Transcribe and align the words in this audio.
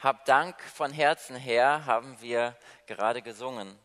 Hab 0.00 0.24
Dank 0.24 0.58
von 0.62 0.94
Herzen 0.94 1.36
her 1.36 1.84
haben 1.84 2.18
wir 2.22 2.56
gerade 2.86 3.20
gesungen. 3.20 3.78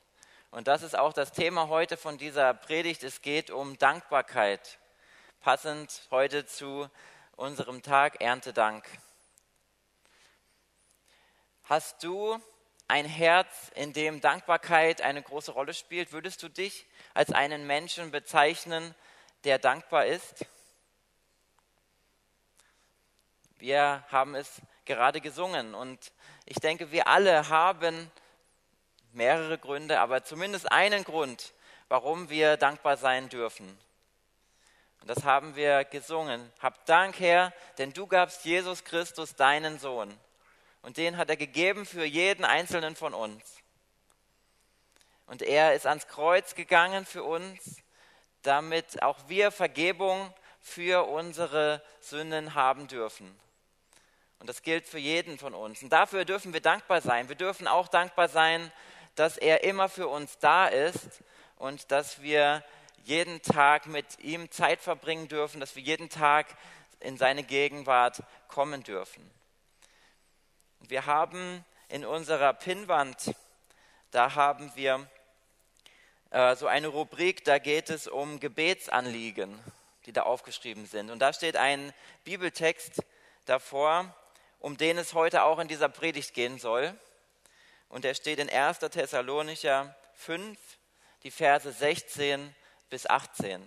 Und 0.50 0.70
das 0.70 0.82
ist 0.82 0.98
auch 0.98 1.12
das 1.12 1.34
Thema 1.34 1.68
heute 1.68 1.98
von 1.98 2.18
dieser 2.18 2.54
Predigt. 2.54 3.04
Es 3.04 3.22
geht 3.22 3.52
um 3.52 3.78
Dankbarkeit, 3.80 4.80
passend 5.42 6.08
heute 6.12 6.46
zu 6.46 6.90
unserem 7.36 7.82
Tag 7.82 8.22
Erntedank. 8.22 8.88
Hast 11.66 12.02
du 12.02 12.40
ein 12.88 13.04
Herz, 13.04 13.74
in 13.76 13.92
dem 13.92 14.22
Dankbarkeit 14.22 15.02
eine 15.02 15.22
große 15.22 15.52
Rolle 15.52 15.74
spielt? 15.74 16.14
Würdest 16.14 16.42
du 16.42 16.48
dich 16.48 16.86
als 17.14 17.34
einen 17.34 17.68
Menschen 17.68 18.12
bezeichnen, 18.12 18.96
der 19.44 19.60
dankbar 19.60 20.06
ist? 20.06 20.46
Wir 23.58 24.04
haben 24.12 24.36
es 24.36 24.62
gerade 24.86 25.22
gesungen 25.22 25.76
und 25.76 26.12
ich 26.46 26.58
denke, 26.58 26.92
wir 26.92 27.08
alle 27.08 27.50
haben 27.50 28.12
mehrere 29.14 29.58
Gründe, 29.58 30.00
aber 30.00 30.24
zumindest 30.24 30.72
einen 30.72 31.04
Grund, 31.04 31.54
warum 31.88 32.30
wir 32.30 32.58
dankbar 32.58 32.98
sein 32.98 33.30
dürfen. 33.30 33.78
Und 35.02 35.10
das 35.10 35.24
haben 35.24 35.56
wir 35.56 35.86
gesungen. 35.86 36.52
Hab 36.60 36.86
Dank, 36.86 37.20
Herr, 37.20 37.54
denn 37.78 37.94
du 37.94 38.08
gabst 38.08 38.44
Jesus 38.44 38.84
Christus, 38.84 39.36
deinen 39.36 39.80
Sohn. 39.80 40.12
Und 40.82 40.98
den 40.98 41.18
hat 41.18 41.30
er 41.30 41.38
gegeben 41.38 41.86
für 41.86 42.06
jeden 42.06 42.44
einzelnen 42.44 42.96
von 42.96 43.14
uns. 43.14 43.58
Und 45.28 45.42
er 45.42 45.74
ist 45.74 45.88
ans 45.88 46.08
Kreuz 46.08 46.56
gegangen 46.56 47.06
für 47.06 47.24
uns, 47.24 47.82
damit 48.44 49.02
auch 49.02 49.18
wir 49.28 49.52
Vergebung 49.52 50.34
für 50.60 51.08
unsere 51.08 51.82
Sünden 52.00 52.54
haben 52.54 52.88
dürfen. 52.88 53.40
Und 54.40 54.50
das 54.50 54.62
gilt 54.62 54.86
für 54.88 55.00
jeden 55.00 55.38
von 55.38 55.54
uns. 55.54 55.82
Und 55.82 55.90
dafür 55.90 56.26
dürfen 56.26 56.54
wir 56.54 56.62
dankbar 56.62 57.02
sein. 57.02 57.30
Wir 57.30 57.36
dürfen 57.36 57.68
auch 57.68 57.88
dankbar 57.88 58.28
sein, 58.28 58.72
dass 59.16 59.38
er 59.38 59.64
immer 59.64 59.90
für 59.90 60.08
uns 60.08 60.38
da 60.40 60.68
ist 60.68 61.24
und 61.56 61.92
dass 61.92 62.22
wir 62.22 62.64
jeden 63.04 63.42
Tag 63.42 63.86
mit 63.86 64.20
ihm 64.20 64.52
Zeit 64.52 64.82
verbringen 64.82 65.28
dürfen, 65.28 65.60
dass 65.60 65.76
wir 65.76 65.84
jeden 65.84 66.10
Tag 66.10 66.48
in 67.00 67.18
seine 67.18 67.44
Gegenwart 67.44 68.24
kommen 68.48 68.84
dürfen. 68.84 69.30
Wir 70.80 71.06
haben 71.06 71.64
in 71.88 72.06
unserer 72.06 72.54
Pinnwand, 72.54 73.36
da 74.12 74.36
haben 74.36 74.72
wir 74.76 75.08
äh, 76.32 76.56
so 76.56 76.68
eine 76.68 76.88
Rubrik, 76.88 77.44
da 77.44 77.60
geht 77.60 77.90
es 77.90 78.08
um 78.08 78.40
Gebetsanliegen, 78.40 79.58
die 80.06 80.14
da 80.14 80.24
aufgeschrieben 80.24 80.86
sind. 80.86 81.10
Und 81.10 81.20
da 81.20 81.32
steht 81.32 81.56
ein 81.56 81.94
Bibeltext 82.24 83.04
davor, 83.46 84.14
um 84.60 84.78
den 84.78 84.98
es 84.98 85.14
heute 85.14 85.44
auch 85.44 85.60
in 85.60 85.68
dieser 85.68 85.90
Predigt 85.90 86.34
gehen 86.34 86.60
soll. 86.60 86.98
Und 87.90 88.04
der 88.04 88.14
steht 88.14 88.40
in 88.40 88.50
1. 88.50 88.80
Thessalonicher 88.80 89.96
5, 90.16 90.58
die 91.24 91.32
Verse 91.32 91.72
16 91.72 92.54
bis 92.90 93.08
18. 93.08 93.66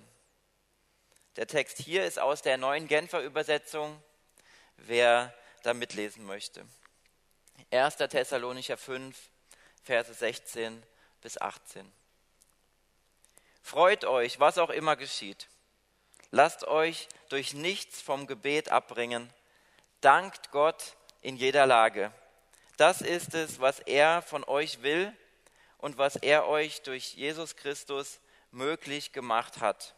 Der 1.37 1.47
Text 1.47 1.79
hier 1.79 2.05
ist 2.05 2.19
aus 2.19 2.43
der 2.43 2.57
neuen 2.57 2.89
Genfer 2.89 3.23
Übersetzung, 3.23 4.03
wer 4.77 5.33
da 5.63 5.75
mitlesen 5.75 6.25
möchte. 6.27 6.67
1. 7.71 7.97
Thessalonicher 7.97 8.77
5, 8.77 9.17
Verse 9.85 10.13
16 10.13 10.83
bis 11.21 11.41
18. 11.41 11.91
Freut 13.63 14.05
euch, 14.05 14.41
was 14.41 14.59
auch 14.59 14.71
immer 14.71 14.97
geschieht. 14.97 15.49
Lasst 16.31 16.65
euch 16.65 17.09
durch 17.29 17.55
nichts 17.55 18.01
vom 18.01 18.27
Gebet 18.27 18.71
abbringen. 18.71 19.33
Dankt 20.01 20.51
Gott 20.51 20.97
in 21.21 21.37
jeder 21.37 21.67
Lage. 21.67 22.13
Das 22.77 23.01
ist 23.01 23.35
es, 23.35 23.61
was 23.61 23.81
er 23.81 24.23
von 24.23 24.45
euch 24.45 24.83
will 24.83 25.13
und 25.79 25.99
was 25.99 26.17
er 26.17 26.47
euch 26.47 26.83
durch 26.83 27.15
Jesus 27.15 27.57
Christus 27.57 28.21
möglich 28.53 29.13
gemacht 29.13 29.61
hat. 29.61 29.95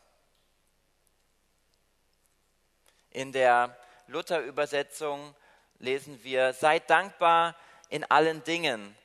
In 3.11 3.33
der 3.33 3.77
Luther-Übersetzung 4.07 5.35
lesen 5.79 6.23
wir, 6.23 6.53
seid 6.53 6.89
dankbar 6.89 7.57
in 7.89 8.05
allen 8.05 8.43
Dingen, 8.45 8.97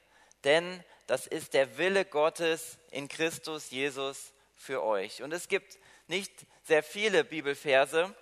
denn 0.43 0.83
das 1.07 1.27
ist 1.27 1.53
der 1.53 1.77
Wille 1.77 2.05
Gottes 2.05 2.77
in 2.91 3.07
Christus 3.07 3.71
Jesus 3.71 4.33
für 4.55 4.83
euch. 4.83 5.21
Und 5.21 5.33
es 5.33 5.47
gibt 5.47 5.77
nicht 6.07 6.31
sehr 6.63 6.83
viele 6.83 7.23
Bibelverse, 7.23 8.15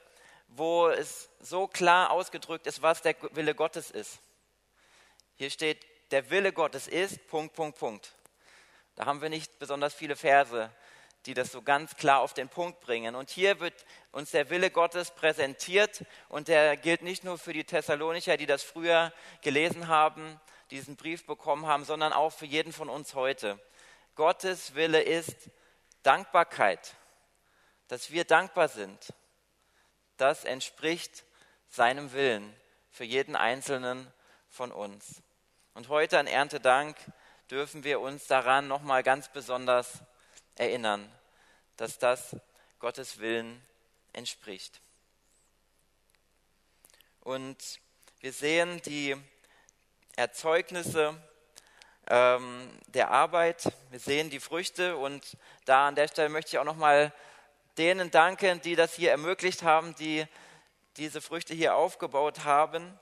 wo 0.56 0.88
es 0.88 1.30
so 1.40 1.68
klar 1.68 2.12
ausgedrückt 2.12 2.68
ist, 2.68 2.82
was 2.82 3.02
der 3.02 3.16
Wille 3.36 3.56
Gottes 3.56 3.92
ist. 3.92 4.20
Hier 5.36 5.50
steht, 5.50 5.86
der 6.12 6.30
Wille 6.30 6.54
Gottes 6.54 6.88
ist, 6.88 7.28
Punkt, 7.28 7.56
Punkt, 7.56 7.78
Punkt. 7.78 8.14
Da 8.96 9.06
haben 9.06 9.22
wir 9.22 9.30
nicht 9.30 9.58
besonders 9.58 9.94
viele 9.94 10.16
Verse, 10.16 10.70
die 11.26 11.34
das 11.34 11.52
so 11.52 11.62
ganz 11.62 11.96
klar 11.96 12.20
auf 12.20 12.34
den 12.34 12.50
Punkt 12.50 12.82
bringen. 12.82 13.16
Und 13.16 13.30
hier 13.30 13.60
wird 13.60 13.86
uns 14.12 14.32
der 14.32 14.50
Wille 14.50 14.70
Gottes 14.70 15.12
präsentiert 15.12 16.06
und 16.30 16.48
der 16.48 16.78
gilt 16.78 17.02
nicht 17.02 17.24
nur 17.24 17.38
für 17.38 17.54
die 17.54 17.64
Thessalonicher, 17.64 18.38
die 18.38 18.46
das 18.46 18.62
früher 18.62 19.12
gelesen 19.42 19.88
haben, 19.88 20.40
diesen 20.70 20.96
Brief 20.96 21.26
bekommen 21.26 21.66
haben, 21.66 21.86
sondern 21.86 22.14
auch 22.14 22.32
für 22.32 22.46
jeden 22.46 22.74
von 22.74 22.90
uns 22.90 23.16
heute. 23.16 23.60
Gottes 24.16 24.76
Wille 24.76 25.02
ist 25.02 25.50
Dankbarkeit, 26.04 26.96
dass 27.88 28.12
wir 28.12 28.26
dankbar 28.26 28.68
sind. 28.68 29.14
Das 30.18 30.46
entspricht 30.46 31.24
seinem 31.70 32.14
Willen 32.14 32.56
für 32.92 33.04
jeden 33.04 33.36
einzelnen 33.36 34.12
von 34.50 34.72
uns. 34.72 35.22
Und 35.74 35.90
heute 35.90 36.20
an 36.20 36.28
Erntedank 36.28 36.96
dürfen 37.50 37.84
wir 37.84 38.00
uns 38.00 38.28
daran 38.28 38.68
nochmal 38.68 39.02
ganz 39.02 39.30
besonders 39.30 40.04
erinnern, 40.56 41.12
dass 41.78 41.98
das 41.98 42.36
Gottes 42.80 43.20
Willen 43.20 43.62
entspricht. 44.14 44.82
Und 47.22 47.80
wir 48.20 48.34
sehen 48.34 48.82
die 48.86 49.16
Erzeugnisse 50.16 51.16
ähm, 52.08 52.70
der 52.88 53.10
Arbeit, 53.10 53.72
wir 53.90 54.00
sehen 54.00 54.30
die 54.30 54.40
Früchte 54.40 54.98
und 54.98 55.38
da 55.66 55.88
an 55.88 55.96
der 55.96 56.08
Stelle 56.08 56.30
möchte 56.30 56.50
ich 56.50 56.60
auch 56.60 56.66
nochmal 56.66 57.14
denen 57.78 58.12
danken, 58.12 58.62
die 58.62 58.76
das 58.76 58.94
hier 58.94 59.12
ermöglicht 59.12 59.64
haben, 59.64 59.96
die 59.96 60.26
diese 60.98 61.22
Früchte 61.22 61.54
hier 61.54 61.76
aufgebaut 61.76 62.44
haben. 62.44 62.98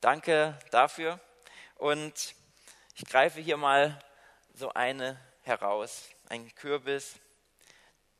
Danke 0.00 0.58
dafür. 0.70 1.20
Und 1.76 2.34
ich 2.94 3.04
greife 3.06 3.40
hier 3.40 3.56
mal 3.56 3.98
so 4.54 4.72
eine 4.72 5.18
heraus 5.42 6.08
ein 6.32 6.54
Kürbis. 6.54 7.16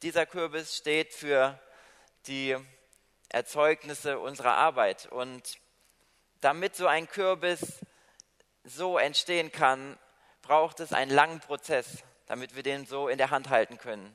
Dieser 0.02 0.26
Kürbis 0.26 0.76
steht 0.76 1.14
für 1.14 1.58
die 2.26 2.56
Erzeugnisse 3.30 4.18
unserer 4.18 4.54
Arbeit. 4.54 5.06
Und 5.06 5.58
damit 6.42 6.76
so 6.76 6.86
ein 6.86 7.08
Kürbis 7.08 7.80
so 8.64 8.98
entstehen 8.98 9.50
kann, 9.50 9.98
braucht 10.42 10.80
es 10.80 10.92
einen 10.92 11.10
langen 11.10 11.40
Prozess, 11.40 12.04
damit 12.26 12.54
wir 12.54 12.62
den 12.62 12.84
so 12.84 13.08
in 13.08 13.16
der 13.16 13.30
Hand 13.30 13.48
halten 13.48 13.78
können. 13.78 14.14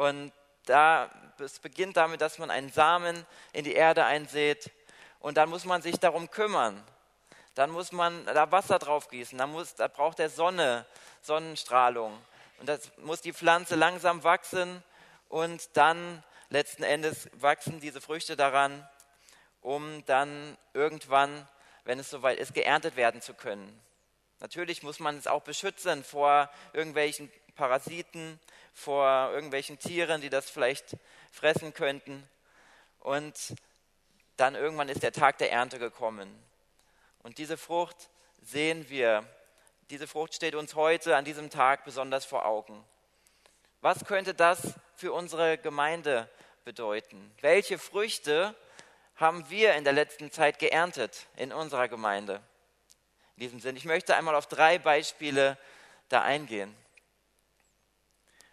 Und 0.00 0.32
da, 0.64 1.10
es 1.40 1.58
beginnt 1.58 1.98
damit, 1.98 2.22
dass 2.22 2.38
man 2.38 2.50
einen 2.50 2.72
Samen 2.72 3.26
in 3.52 3.64
die 3.64 3.74
Erde 3.74 4.06
einsät 4.06 4.70
und 5.18 5.36
dann 5.36 5.50
muss 5.50 5.66
man 5.66 5.82
sich 5.82 5.98
darum 5.98 6.30
kümmern. 6.30 6.82
Dann 7.54 7.68
muss 7.68 7.92
man 7.92 8.24
da 8.24 8.50
Wasser 8.50 8.78
drauf 8.78 9.08
gießen, 9.08 9.36
dann 9.36 9.52
muss, 9.52 9.74
da 9.74 9.88
braucht 9.88 10.18
er 10.18 10.30
Sonne, 10.30 10.86
Sonnenstrahlung. 11.20 12.16
Und 12.60 12.70
das 12.70 12.90
muss 12.96 13.20
die 13.20 13.34
Pflanze 13.34 13.74
langsam 13.74 14.24
wachsen 14.24 14.82
und 15.28 15.76
dann 15.76 16.24
letzten 16.48 16.82
Endes 16.82 17.28
wachsen 17.34 17.80
diese 17.80 18.00
Früchte 18.00 18.36
daran, 18.36 18.88
um 19.60 20.02
dann 20.06 20.56
irgendwann, 20.72 21.46
wenn 21.84 21.98
es 21.98 22.08
soweit 22.08 22.38
ist, 22.38 22.54
geerntet 22.54 22.96
werden 22.96 23.20
zu 23.20 23.34
können. 23.34 23.78
Natürlich 24.38 24.82
muss 24.82 24.98
man 24.98 25.18
es 25.18 25.26
auch 25.26 25.42
beschützen 25.42 26.04
vor 26.04 26.48
irgendwelchen 26.72 27.30
Parasiten, 27.54 28.40
vor 28.72 29.30
irgendwelchen 29.32 29.78
Tieren, 29.78 30.20
die 30.20 30.30
das 30.30 30.50
vielleicht 30.50 30.96
fressen 31.30 31.74
könnten. 31.74 32.28
Und 33.00 33.54
dann 34.36 34.54
irgendwann 34.54 34.88
ist 34.88 35.02
der 35.02 35.12
Tag 35.12 35.38
der 35.38 35.52
Ernte 35.52 35.78
gekommen. 35.78 36.30
Und 37.22 37.38
diese 37.38 37.56
Frucht 37.56 38.10
sehen 38.40 38.88
wir 38.88 39.26
diese 39.90 40.06
Frucht 40.06 40.34
steht 40.34 40.54
uns 40.54 40.76
heute 40.76 41.16
an 41.16 41.24
diesem 41.24 41.50
Tag 41.50 41.84
besonders 41.84 42.24
vor 42.24 42.46
Augen. 42.46 42.84
Was 43.80 44.04
könnte 44.04 44.34
das 44.34 44.74
für 44.94 45.12
unsere 45.12 45.58
Gemeinde 45.58 46.28
bedeuten? 46.64 47.34
Welche 47.40 47.76
Früchte 47.76 48.54
haben 49.16 49.50
wir 49.50 49.74
in 49.74 49.82
der 49.82 49.92
letzten 49.92 50.30
Zeit 50.30 50.60
geerntet 50.60 51.26
in 51.34 51.52
unserer 51.52 51.88
Gemeinde? 51.88 52.40
In 53.36 53.40
diesem 53.40 53.58
Sinn, 53.58 53.74
ich 53.74 53.84
möchte 53.84 54.14
einmal 54.14 54.36
auf 54.36 54.46
drei 54.46 54.78
Beispiele 54.78 55.58
da 56.08 56.22
eingehen. 56.22 56.72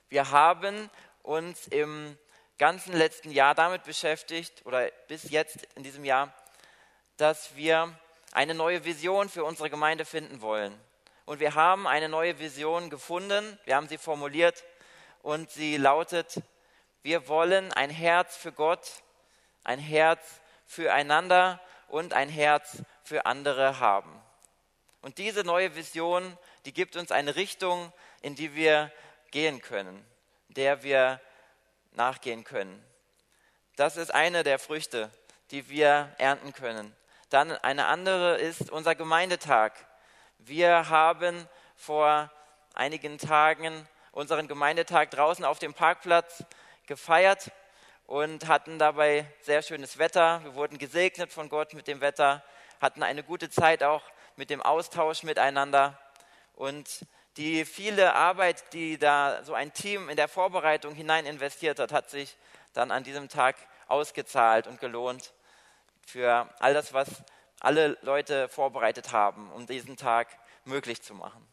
Wir 0.09 0.31
haben 0.31 0.89
uns 1.21 1.67
im 1.67 2.17
ganzen 2.57 2.93
letzten 2.93 3.31
Jahr 3.31 3.53
damit 3.55 3.83
beschäftigt, 3.83 4.65
oder 4.65 4.89
bis 5.07 5.29
jetzt 5.29 5.67
in 5.75 5.83
diesem 5.83 6.05
Jahr, 6.05 6.33
dass 7.17 7.55
wir 7.55 7.93
eine 8.31 8.53
neue 8.53 8.85
Vision 8.85 9.27
für 9.29 9.43
unsere 9.43 9.69
Gemeinde 9.69 10.05
finden 10.05 10.41
wollen. 10.41 10.73
Und 11.25 11.39
wir 11.41 11.55
haben 11.55 11.87
eine 11.87 12.07
neue 12.07 12.39
Vision 12.39 12.89
gefunden, 12.89 13.59
wir 13.65 13.75
haben 13.75 13.89
sie 13.89 13.97
formuliert 13.97 14.63
und 15.23 15.51
sie 15.51 15.75
lautet, 15.75 16.41
wir 17.03 17.27
wollen 17.27 17.73
ein 17.73 17.89
Herz 17.89 18.37
für 18.37 18.53
Gott, 18.53 19.03
ein 19.65 19.79
Herz 19.79 20.39
füreinander 20.65 21.59
und 21.89 22.13
ein 22.13 22.29
Herz 22.29 22.81
für 23.03 23.25
andere 23.25 23.79
haben. 23.79 24.21
Und 25.01 25.17
diese 25.17 25.43
neue 25.43 25.75
Vision, 25.75 26.37
die 26.65 26.73
gibt 26.73 26.95
uns 26.95 27.11
eine 27.11 27.35
Richtung, 27.35 27.91
in 28.21 28.35
die 28.35 28.55
wir 28.55 28.91
gehen 29.31 29.61
können, 29.61 30.05
der 30.49 30.83
wir 30.83 31.19
nachgehen 31.91 32.43
können. 32.43 32.83
Das 33.75 33.97
ist 33.97 34.13
eine 34.13 34.43
der 34.43 34.59
Früchte, 34.59 35.11
die 35.51 35.69
wir 35.69 36.13
ernten 36.17 36.53
können. 36.53 36.95
Dann 37.29 37.51
eine 37.51 37.87
andere 37.87 38.37
ist 38.37 38.71
unser 38.71 38.95
Gemeindetag. 38.95 39.73
Wir 40.39 40.89
haben 40.89 41.47
vor 41.75 42.31
einigen 42.73 43.17
Tagen 43.17 43.87
unseren 44.11 44.47
Gemeindetag 44.47 45.09
draußen 45.11 45.45
auf 45.45 45.59
dem 45.59 45.73
Parkplatz 45.73 46.43
gefeiert 46.87 47.51
und 48.05 48.47
hatten 48.47 48.79
dabei 48.79 49.25
sehr 49.41 49.61
schönes 49.61 49.97
Wetter. 49.97 50.43
Wir 50.43 50.55
wurden 50.55 50.77
gesegnet 50.77 51.31
von 51.31 51.49
Gott 51.49 51.73
mit 51.73 51.87
dem 51.87 52.01
Wetter, 52.01 52.43
hatten 52.79 53.03
eine 53.03 53.23
gute 53.23 53.49
Zeit 53.49 53.83
auch 53.83 54.03
mit 54.37 54.49
dem 54.49 54.61
Austausch 54.61 55.23
miteinander. 55.23 55.99
Und 56.55 57.05
die 57.37 57.65
viele 57.65 58.15
Arbeit, 58.15 58.73
die 58.73 58.97
da 58.97 59.43
so 59.43 59.53
ein 59.53 59.71
Team 59.71 60.09
in 60.09 60.15
der 60.15 60.27
Vorbereitung 60.27 60.95
hinein 60.95 61.25
investiert 61.25 61.79
hat, 61.79 61.91
hat 61.91 62.09
sich 62.09 62.35
dann 62.73 62.91
an 62.91 63.03
diesem 63.03 63.29
Tag 63.29 63.55
ausgezahlt 63.87 64.67
und 64.67 64.79
gelohnt 64.79 65.33
für 66.05 66.49
all 66.59 66.73
das, 66.73 66.93
was 66.93 67.09
alle 67.59 67.97
Leute 68.01 68.49
vorbereitet 68.49 69.11
haben, 69.11 69.51
um 69.51 69.67
diesen 69.67 69.97
Tag 69.97 70.27
möglich 70.65 71.01
zu 71.01 71.13
machen. 71.13 71.45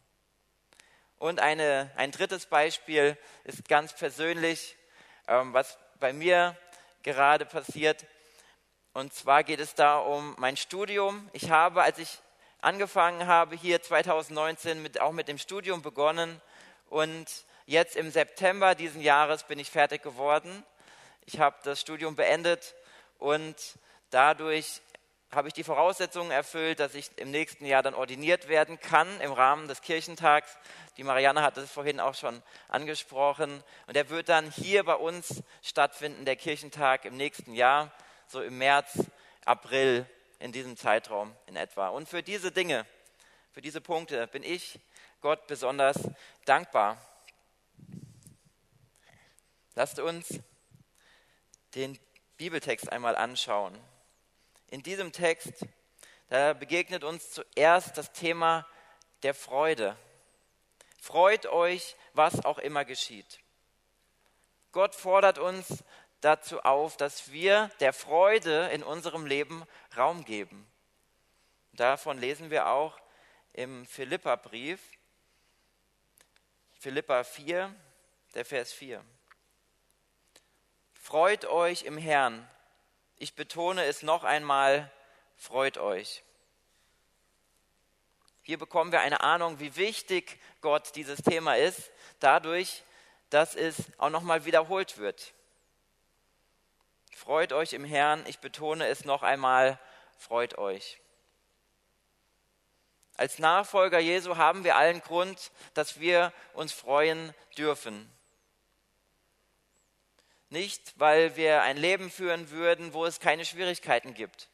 Und 1.19 1.41
eine, 1.41 1.91
ein 1.97 2.11
drittes 2.11 2.47
Beispiel 2.47 3.17
ist 3.45 3.69
ganz 3.69 3.95
persönlich, 3.95 4.77
ähm, 5.29 5.53
was 5.53 5.79
bei 6.01 6.13
mir 6.13 6.57
gerade 7.03 7.47
passiert. 7.47 8.05
Und 8.93 9.15
zwar 9.15 9.45
geht 9.45 9.61
es 9.61 9.75
da 9.75 9.99
um 9.99 10.35
mein 10.39 10.57
Studium. 10.57 11.29
Ich 11.33 11.51
habe, 11.51 11.83
als 11.83 11.99
ich 11.99 12.19
angefangen 12.65 13.27
habe, 13.27 13.57
hier 13.57 13.83
2019 13.83 14.83
mit, 14.83 15.01
auch 15.01 15.13
mit 15.13 15.29
dem 15.29 15.37
Studium 15.39 15.83
begonnen 15.83 16.41
und 16.89 17.27
jetzt 17.67 17.95
im 17.95 18.11
September 18.11 18.75
diesen 18.75 19.03
Jahres 19.03 19.45
bin 19.45 19.59
ich 19.59 19.71
fertig 19.71 20.03
geworden. 20.03 20.65
Ich 21.27 21.39
habe 21.39 21.57
das 21.65 21.81
Studium 21.81 22.17
beendet 22.17 22.75
und 23.19 23.57
dadurch 24.11 24.81
habe 25.31 25.49
ich 25.49 25.55
die 25.55 25.65
Voraussetzungen 25.65 26.31
erfüllt, 26.31 26.81
dass 26.81 26.95
ich 26.95 27.11
im 27.17 27.31
nächsten 27.31 27.67
Jahr 27.67 27.83
dann 27.83 27.95
ordiniert 27.95 28.49
werden 28.49 28.81
kann 28.81 29.21
im 29.21 29.33
Rahmen 29.33 29.69
des 29.69 29.83
Kirchentags. 29.83 30.57
Die 30.97 31.05
Marianne 31.05 31.43
hat 31.43 31.59
es 31.59 31.71
vorhin 31.71 32.01
auch 32.01 32.15
schon 32.15 32.41
angesprochen. 32.69 33.63
Und 33.87 33.97
er 33.97 34.09
wird 34.11 34.29
dann 34.29 34.51
hier 34.51 34.85
bei 34.85 34.95
uns 34.95 35.43
stattfinden, 35.63 36.25
der 36.25 36.37
Kirchentag 36.37 37.05
im 37.05 37.17
nächsten 37.17 37.53
Jahr, 37.53 37.91
so 38.29 38.41
im 38.41 38.59
März, 38.59 39.01
April, 39.45 40.07
in 40.44 40.52
diesem 40.52 40.76
Zeitraum 40.76 41.35
in 41.46 41.56
etwa. 41.56 41.88
Und 41.88 42.06
für 42.06 42.23
diese 42.23 42.52
Dinge, 42.52 42.85
für 43.52 43.62
diese 43.62 43.81
Punkte 43.81 44.26
bin 44.26 44.43
ich 44.43 44.79
Gott 45.23 45.46
besonders 45.46 45.96
dankbar. 46.44 46.99
Lasst 49.75 49.99
uns 50.00 50.41
den 51.75 51.99
Bibeltext 52.37 52.93
einmal 52.93 53.17
anschauen. 53.17 53.75
In 54.69 54.82
diesem 54.82 55.12
Text, 55.12 55.64
da 56.29 56.52
begegnet 56.52 57.05
uns 57.05 57.31
zuerst 57.31 57.96
das 57.96 58.12
Thema 58.12 58.67
der 59.23 59.32
Freude. 59.32 59.96
Freut 61.00 61.46
euch, 61.46 61.96
was 62.12 62.44
auch 62.44 62.58
immer 62.58 62.85
geschieht. 62.85 63.41
Gott 64.73 64.94
fordert 64.94 65.38
uns 65.38 65.85
dazu 66.25 66.61
auf, 66.62 66.97
dass 66.97 67.32
wir 67.32 67.71
der 67.81 67.93
Freude 67.93 68.69
in 68.69 68.82
unserem 68.82 69.26
Leben 69.26 69.65
Raum 69.97 70.25
geben. 70.25 70.67
Davon 71.73 72.19
lesen 72.19 72.50
wir 72.50 72.69
auch 72.69 72.99
im 73.53 73.85
Philippa-Brief, 73.87 74.81
Philippa 76.79 77.25
4, 77.25 77.75
der 78.35 78.44
Vers 78.44 78.73
4. 78.73 79.05
Freut 80.94 81.44
euch 81.44 81.82
im 81.82 81.99
Herrn. 81.99 82.49
Ich 83.17 83.35
betone 83.35 83.85
es 83.85 84.03
noch 84.03 84.25
einmal, 84.25 84.91
freut 85.37 85.79
euch. 85.79 86.23
Hier 88.43 88.59
bekommen 88.59 88.93
wir 88.93 89.00
eine 89.00 89.20
Ahnung, 89.20 89.61
wie 89.61 89.77
wichtig 89.77 90.38
Gott 90.61 90.94
dieses 90.97 91.23
Thema 91.23 91.56
ist, 91.56 91.91
dadurch, 92.20 92.85
dass 93.31 93.55
es 93.55 93.77
auch 93.99 94.11
nochmal 94.11 94.44
wiederholt 94.44 94.99
wird. 94.99 95.32
Freut 97.15 97.53
euch 97.53 97.73
im 97.73 97.85
Herrn, 97.85 98.25
ich 98.27 98.41
betone 98.41 98.89
es 98.89 99.05
noch 99.05 99.23
einmal, 99.23 99.79
freut 100.19 100.59
euch. 100.59 101.01
Als 103.17 103.39
Nachfolger 103.39 104.01
Jesu 104.01 104.37
haben 104.37 104.65
wir 104.65 104.75
allen 104.75 105.01
Grund, 105.01 105.53
dass 105.75 106.01
wir 106.01 106.33
uns 106.55 106.73
freuen 106.73 107.33
dürfen. 107.57 108.11
Nicht, 110.49 110.99
weil 110.99 111.37
wir 111.37 111.63
ein 111.63 111.77
Leben 111.77 112.11
führen 112.11 112.51
würden, 112.51 112.93
wo 112.93 113.07
es 113.07 113.21
keine 113.21 113.45
Schwierigkeiten 113.45 114.15
gibt. 114.15 114.49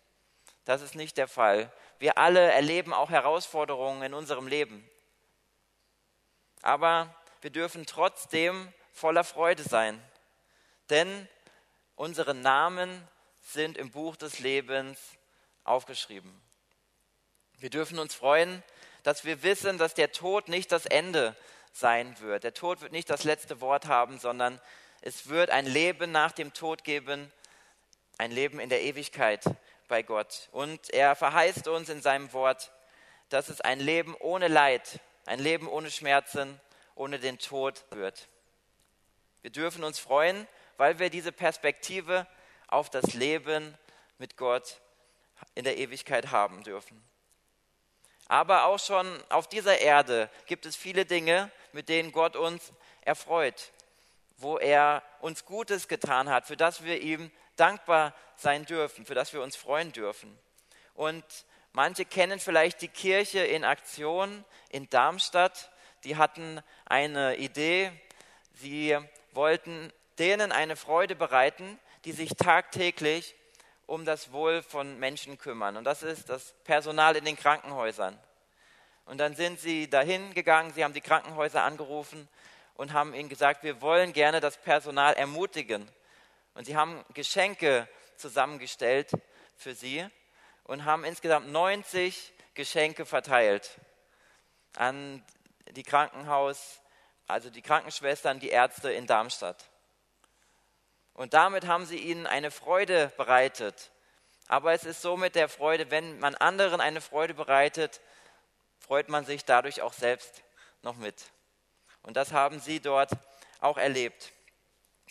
Das 0.67 0.83
ist 0.83 0.95
nicht 0.95 1.17
der 1.17 1.29
Fall. 1.29 1.73
Wir 1.99 2.19
alle 2.19 2.53
erleben 2.53 2.93
auch 2.93 3.09
Herausforderungen 3.09 4.03
in 4.03 4.13
unserem 4.13 4.47
Leben. 4.47 4.89
Aber 6.61 7.15
wir 7.41 7.51
dürfen 7.51 7.87
trotzdem 7.87 8.71
voller 8.93 9.25
Freude 9.25 9.63
sein. 9.63 10.03
Denn 10.91 11.27
unsere 12.01 12.35
Namen 12.35 13.07
sind 13.43 13.77
im 13.77 13.91
Buch 13.91 14.17
des 14.17 14.39
Lebens 14.39 14.99
aufgeschrieben. 15.65 16.33
Wir 17.59 17.69
dürfen 17.69 17.99
uns 17.99 18.15
freuen, 18.15 18.63
dass 19.03 19.27
wir 19.27 19.43
wissen, 19.43 19.77
dass 19.77 19.93
der 19.93 20.11
Tod 20.11 20.49
nicht 20.49 20.73
das 20.73 20.87
Ende 20.87 21.37
sein 21.75 22.19
wird. 22.21 22.45
Der 22.45 22.55
Tod 22.55 22.81
wird 22.81 22.93
nicht 22.93 23.11
das 23.11 23.25
letzte 23.25 23.61
Wort 23.61 23.85
haben, 23.85 24.19
sondern 24.19 24.59
es 25.03 25.29
wird 25.29 25.51
ein 25.51 25.67
Leben 25.67 26.11
nach 26.11 26.33
dem 26.33 26.55
Tod 26.55 26.85
geben, 26.85 27.31
ein 28.17 28.31
Leben 28.31 28.61
in 28.61 28.71
der 28.71 28.81
Ewigkeit 28.81 29.45
bei 29.87 30.03
Gott. 30.03 30.49
Und 30.53 30.89
er 30.95 31.15
verheißt 31.15 31.69
uns 31.69 31.91
in 31.91 32.01
seinem 32.01 32.33
Wort, 32.33 32.73
dass 33.29 33.51
es 33.51 33.61
ein 33.61 33.79
Leben 33.79 34.15
ohne 34.21 34.49
Leid, 34.49 35.01
ein 35.27 35.39
Leben 35.39 35.69
ohne 35.69 35.91
Schmerzen, 35.91 36.59
ohne 36.95 37.19
den 37.19 37.39
Tod 37.39 37.85
wird. 37.91 38.27
Wir 39.43 39.51
dürfen 39.51 39.85
uns 39.85 39.99
freuen, 39.99 40.49
weil 40.81 40.99
wir 40.99 41.11
diese 41.11 41.31
Perspektive 41.31 42.27
auf 42.67 42.91
das 42.91 43.15
Leben 43.15 43.77
mit 44.19 44.37
Gott 44.37 44.81
in 45.55 45.65
der 45.65 45.79
Ewigkeit 45.79 46.33
haben 46.33 46.65
dürfen. 46.65 47.01
Aber 48.27 48.65
auch 48.65 48.79
schon 48.79 49.07
auf 49.29 49.49
dieser 49.49 49.79
Erde 49.79 50.29
gibt 50.47 50.67
es 50.67 50.77
viele 50.77 51.05
Dinge, 51.05 51.51
mit 51.73 51.89
denen 51.89 52.13
Gott 52.13 52.35
uns 52.35 52.73
erfreut 53.03 53.73
wo 54.41 54.59
er 54.59 55.03
uns 55.21 55.45
Gutes 55.45 55.87
getan 55.87 56.31
hat, 56.31 56.47
für 56.47 56.57
das 56.57 56.83
wir 56.83 57.01
ihm 57.01 57.31
dankbar 57.57 58.15
sein 58.37 58.65
dürfen, 58.65 59.05
für 59.05 59.15
das 59.15 59.33
wir 59.33 59.43
uns 59.43 59.55
freuen 59.55 59.93
dürfen. 59.93 60.37
Und 60.95 61.25
manche 61.73 62.05
kennen 62.05 62.41
vielleicht 62.41 62.81
die 62.81 62.89
Kirche 62.89 63.41
in 63.41 63.65
Aktion 63.65 64.45
in 64.71 64.89
Darmstadt. 64.89 65.71
Die 66.05 66.17
hatten 66.17 66.63
eine 66.87 67.37
Idee. 67.37 67.93
Sie 68.55 68.97
wollten 69.33 69.93
denen 70.21 70.53
eine 70.53 70.77
Freude 70.77 71.17
bereiten, 71.17 71.79
die 72.05 72.13
sich 72.13 72.37
tagtäglich 72.37 73.35
um 73.87 74.05
das 74.05 74.31
Wohl 74.31 74.63
von 74.63 74.99
Menschen 75.01 75.39
kümmern. 75.39 75.77
Und 75.77 75.85
das 75.85 76.03
ist 76.03 76.29
das 76.29 76.55
Personal 76.63 77.17
in 77.17 77.25
den 77.25 77.37
Krankenhäusern. 77.37 78.17
Und 79.07 79.19
dann 79.19 79.35
sind 79.35 79.59
sie 79.59 79.91
dahin 79.91 80.33
gegangen, 80.35 80.73
sie 80.73 80.85
haben 80.85 80.93
die 80.93 81.01
Krankenhäuser 81.01 81.65
angerufen 81.65 82.29
und 82.75 82.93
haben 82.93 83.15
ihnen 83.15 83.29
gesagt, 83.29 83.65
wir 83.65 83.81
wollen 83.81 84.13
gerne 84.13 84.41
das 84.41 84.59
Personal 84.59 85.15
ermutigen. 85.15 85.91
Und 86.55 86.67
sie 86.67 86.77
haben 86.77 87.05
Geschenke 87.15 87.89
zusammengestellt 88.17 89.11
für 89.57 89.75
sie 89.75 90.07
und 90.65 90.85
haben 90.85 91.05
insgesamt 91.05 91.49
90 91.49 92.33
Geschenke 92.55 93.07
verteilt 93.07 93.81
an 94.77 95.25
die 95.71 95.83
Krankenhaus, 95.83 96.81
also 97.27 97.51
die 97.51 97.63
Krankenschwestern, 97.63 98.39
die 98.39 98.51
Ärzte 98.51 98.93
in 98.93 99.07
Darmstadt. 99.07 99.71
Und 101.15 101.35
damit 101.35 101.67
haben 101.67 101.87
sie 101.87 101.99
ihnen 101.99 102.27
eine 102.27 102.51
Freude 102.51 103.13
bereitet. 103.17 103.91
Aber 104.49 104.73
es 104.73 104.85
ist 104.85 105.03
so 105.03 105.17
mit 105.17 105.35
der 105.35 105.49
Freude, 105.49 105.91
wenn 105.91 106.19
man 106.19 106.35
anderen 106.35 106.81
eine 106.81 107.01
Freude 107.01 107.35
bereitet, 107.35 108.01
freut 108.79 109.09
man 109.09 109.25
sich 109.25 109.45
dadurch 109.45 109.83
auch 109.83 109.93
selbst 109.93 110.43
noch 110.83 110.97
mit. 110.97 111.31
Und 112.03 112.17
das 112.17 112.33
haben 112.33 112.59
sie 112.61 112.81
dort 112.81 113.11
auch 113.61 113.79
erlebt. 113.79 114.33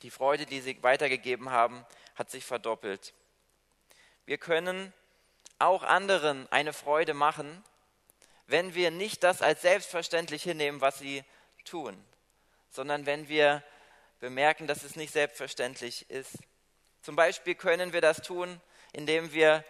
Die 0.01 0.11
Freude, 0.11 0.45
die 0.45 0.61
sie 0.61 0.81
weitergegeben 0.81 1.51
haben, 1.51 1.85
hat 2.15 2.29
sich 2.29 2.45
verdoppelt. 2.45 3.13
Wir 4.25 4.37
können 4.37 4.93
auch 5.59 5.83
anderen 5.83 6.51
eine 6.51 6.73
Freude 6.73 7.13
machen, 7.13 7.63
wenn 8.47 8.73
wir 8.73 8.91
nicht 8.91 9.23
das 9.23 9.41
als 9.41 9.61
selbstverständlich 9.61 10.43
hinnehmen, 10.43 10.81
was 10.81 10.99
sie 10.99 11.23
tun, 11.65 11.97
sondern 12.69 13.05
wenn 13.05 13.27
wir 13.27 13.63
bemerken, 14.19 14.67
dass 14.67 14.83
es 14.83 14.95
nicht 14.95 15.13
selbstverständlich 15.13 16.09
ist. 16.09 16.37
Zum 17.01 17.15
Beispiel 17.15 17.55
können 17.55 17.93
wir 17.93 18.01
das 18.01 18.21
tun, 18.21 18.59
indem 18.93 19.31
wir 19.33 19.63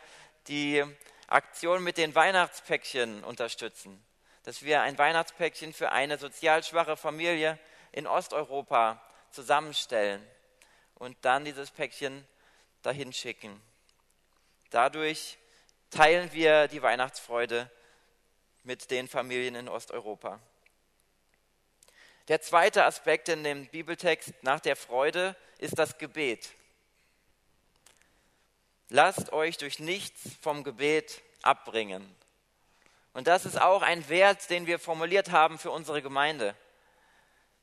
die 0.48 0.84
Aktion 1.28 1.84
mit 1.84 1.98
den 1.98 2.16
Weihnachtspäckchen 2.16 3.24
unterstützen, 3.24 4.04
dass 4.44 4.64
wir 4.64 4.82
ein 4.82 4.98
Weihnachtspäckchen 4.98 5.74
für 5.74 5.92
eine 5.92 6.18
sozial 6.18 6.64
schwache 6.64 6.98
Familie 6.98 7.60
in 7.92 8.08
Osteuropa 8.08 9.02
zusammenstellen 9.32 10.26
und 10.96 11.18
dann 11.22 11.46
dieses 11.46 11.70
Päckchen 11.72 12.28
dahin 12.82 13.14
schicken. 13.14 13.62
Dadurch 14.72 15.38
teilen 15.92 16.32
wir 16.34 16.68
die 16.68 16.82
Weihnachtsfreude 16.82 17.70
mit 18.64 18.92
den 18.92 19.08
Familien 19.08 19.56
in 19.56 19.68
Osteuropa. 19.68 20.40
Der 22.30 22.42
zweite 22.42 22.86
Aspekt 22.86 23.28
in 23.28 23.44
dem 23.44 23.66
Bibeltext 23.66 24.34
nach 24.44 24.60
der 24.60 24.76
Freude 24.76 25.36
ist 25.58 25.80
das 25.80 25.98
Gebet. 25.98 26.52
Lasst 28.90 29.34
euch 29.34 29.58
durch 29.58 29.80
nichts 29.80 30.22
vom 30.40 30.64
Gebet 30.64 31.24
abbringen. 31.42 32.08
Und 33.14 33.26
das 33.26 33.48
ist 33.48 33.60
auch 33.60 33.82
ein 33.82 34.08
Wert, 34.10 34.52
den 34.52 34.68
wir 34.68 34.78
formuliert 34.78 35.32
haben 35.32 35.58
für 35.58 35.72
unsere 35.72 36.04
Gemeinde. 36.04 36.56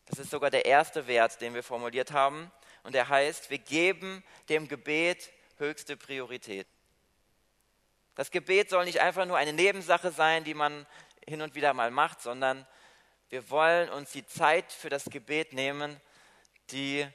Das 0.07 0.19
ist 0.19 0.31
sogar 0.31 0.51
der 0.51 0.65
erste 0.65 1.07
Wert, 1.07 1.41
den 1.41 1.55
wir 1.55 1.63
formuliert 1.63 2.11
haben. 2.11 2.51
Und 2.83 2.97
der 2.97 3.09
heißt, 3.09 3.51
wir 3.51 3.59
geben 3.59 4.25
dem 4.49 4.67
Gebet 4.67 5.31
höchste 5.59 5.97
Priorität. 5.97 6.67
Das 8.17 8.33
Gebet 8.33 8.71
soll 8.71 8.85
nicht 8.85 8.99
einfach 8.99 9.27
nur 9.27 9.37
eine 9.37 9.53
Nebensache 9.53 10.11
sein, 10.11 10.43
die 10.43 10.55
man 10.55 10.87
hin 11.25 11.41
und 11.41 11.55
wieder 11.55 11.73
mal 11.73 11.93
macht, 11.93 12.21
sondern 12.21 12.67
wir 13.29 13.51
wollen 13.51 13.89
uns 13.89 14.13
die 14.13 14.27
Zeit 14.27 14.73
für 14.73 14.89
das 14.89 15.05
Gebet 15.05 15.53
nehmen, 15.53 16.01
die 16.71 17.07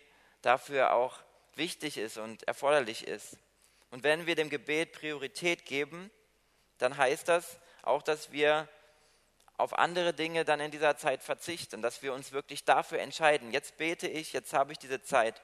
dafür 0.42 0.94
auch 0.94 1.20
wichtig 1.56 1.98
ist 1.98 2.18
und 2.18 2.44
erforderlich 2.44 3.08
ist. 3.08 3.38
Und 3.90 4.04
wenn 4.04 4.26
wir 4.26 4.36
dem 4.36 4.50
Gebet 4.50 4.94
Priorität 4.94 5.66
geben, 5.66 6.12
dann 6.78 6.98
heißt 6.98 7.28
das 7.28 7.60
auch, 7.84 8.02
dass 8.02 8.32
wir 8.32 8.68
auf 9.58 9.78
andere 9.78 10.14
Dinge 10.14 10.44
dann 10.44 10.60
in 10.60 10.72
dieser 10.72 10.98
Zeit 10.98 11.22
verzichten, 11.22 11.82
dass 11.82 12.02
wir 12.02 12.14
uns 12.14 12.32
wirklich 12.32 12.66
dafür 12.66 13.00
entscheiden. 13.00 13.52
Jetzt 13.52 13.78
bete 13.78 14.08
ich, 14.08 14.34
jetzt 14.34 14.54
habe 14.54 14.72
ich 14.72 14.80
diese 14.80 15.04
Zeit. 15.04 15.42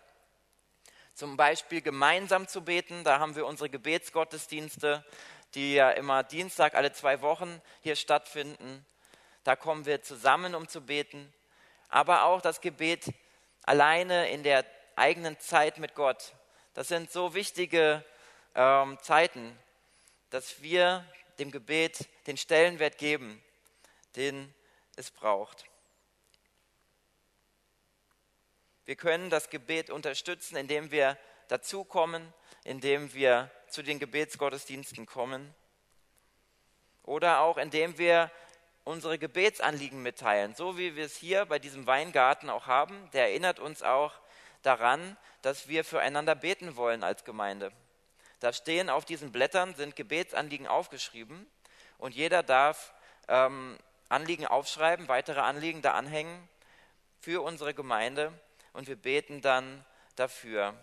Zum 1.14 1.38
Beispiel 1.38 1.82
gemeinsam 1.82 2.48
zu 2.48 2.64
beten, 2.64 3.04
da 3.04 3.20
haben 3.20 3.36
wir 3.36 3.46
unsere 3.46 3.70
Gebetsgottesdienste, 3.70 5.06
die 5.54 5.76
ja 5.76 5.92
immer 5.92 6.24
Dienstag 6.24 6.74
alle 6.74 6.94
zwei 6.94 7.22
Wochen 7.22 7.62
hier 7.82 7.96
stattfinden. 7.96 8.86
Da 9.48 9.56
kommen 9.56 9.86
wir 9.86 10.02
zusammen, 10.02 10.56
um 10.56 10.68
zu 10.68 10.82
beten. 10.82 11.34
Aber 11.88 12.24
auch 12.24 12.42
das 12.42 12.60
Gebet 12.60 13.14
alleine 13.64 14.30
in 14.30 14.44
der 14.44 14.66
eigenen 14.98 15.40
Zeit 15.40 15.78
mit 15.78 15.96
Gott. 15.96 16.34
Das 16.74 16.90
sind 16.90 17.10
so 17.10 17.34
wichtige 17.34 18.04
ähm, 18.56 19.00
Zeiten, 19.02 19.58
dass 20.32 20.62
wir 20.62 21.06
dem 21.40 21.52
Gebet 21.52 22.10
den 22.28 22.36
Stellenwert 22.36 22.98
geben, 22.98 23.42
den 24.18 24.54
es 24.98 25.12
braucht. 25.12 25.64
Wir 28.84 28.98
können 28.98 29.30
das 29.30 29.50
Gebet 29.50 29.90
unterstützen, 29.90 30.58
indem 30.58 30.92
wir 30.92 31.18
dazukommen, 31.48 32.34
indem 32.66 33.14
wir 33.14 33.50
zu 33.70 33.82
den 33.82 33.98
Gebetsgottesdiensten 33.98 35.06
kommen 35.06 35.56
oder 37.04 37.40
auch 37.40 37.56
indem 37.56 37.98
wir 37.98 38.30
unsere 38.88 39.20
Gebetsanliegen 39.20 40.02
mitteilen, 40.02 40.56
so 40.56 40.78
wie 40.78 40.96
wir 40.96 41.06
es 41.06 41.18
hier 41.18 41.46
bei 41.46 41.60
diesem 41.60 41.86
Weingarten 41.88 42.50
auch 42.50 42.68
haben. 42.68 43.10
Der 43.12 43.24
erinnert 43.24 43.60
uns 43.60 43.84
auch 43.84 44.14
daran, 44.64 45.18
dass 45.42 45.68
wir 45.68 45.84
füreinander 45.84 46.36
beten 46.36 46.78
wollen 46.78 47.04
als 47.04 47.26
Gemeinde. 47.26 47.74
Da 48.40 48.54
stehen 48.54 48.90
auf 48.90 49.04
diesen 49.04 49.34
Blättern, 49.34 49.76
sind 49.76 49.98
Gebetsanliegen 49.98 50.68
aufgeschrieben 50.68 51.46
und 51.98 52.16
jeder 52.16 52.44
darf 52.44 52.94
ähm, 53.28 53.78
Anliegen 54.08 54.48
aufschreiben, 54.48 55.10
weitere 55.10 55.42
Anliegen 55.42 55.82
da 55.82 55.92
anhängen 55.92 56.48
für 57.20 57.44
unsere 57.44 57.74
Gemeinde 57.74 58.32
und 58.72 58.88
wir 58.88 58.96
beten 58.96 59.42
dann 59.42 59.84
dafür. 60.16 60.74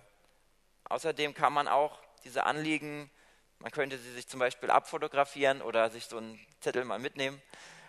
Außerdem 0.90 1.32
kann 1.32 1.54
man 1.54 1.68
auch 1.68 1.99
diese 2.25 2.44
Anliegen, 2.44 3.11
man 3.61 3.73
könnte 3.73 3.96
sie 3.96 4.12
sich 4.12 4.28
zum 4.28 4.40
Beispiel 4.40 4.70
abfotografieren 4.70 5.62
oder 5.62 5.88
sich 5.88 6.04
so 6.04 6.18
einen 6.18 6.38
Zettel 6.61 6.84
mal 6.84 6.99
mitnehmen 6.99 7.40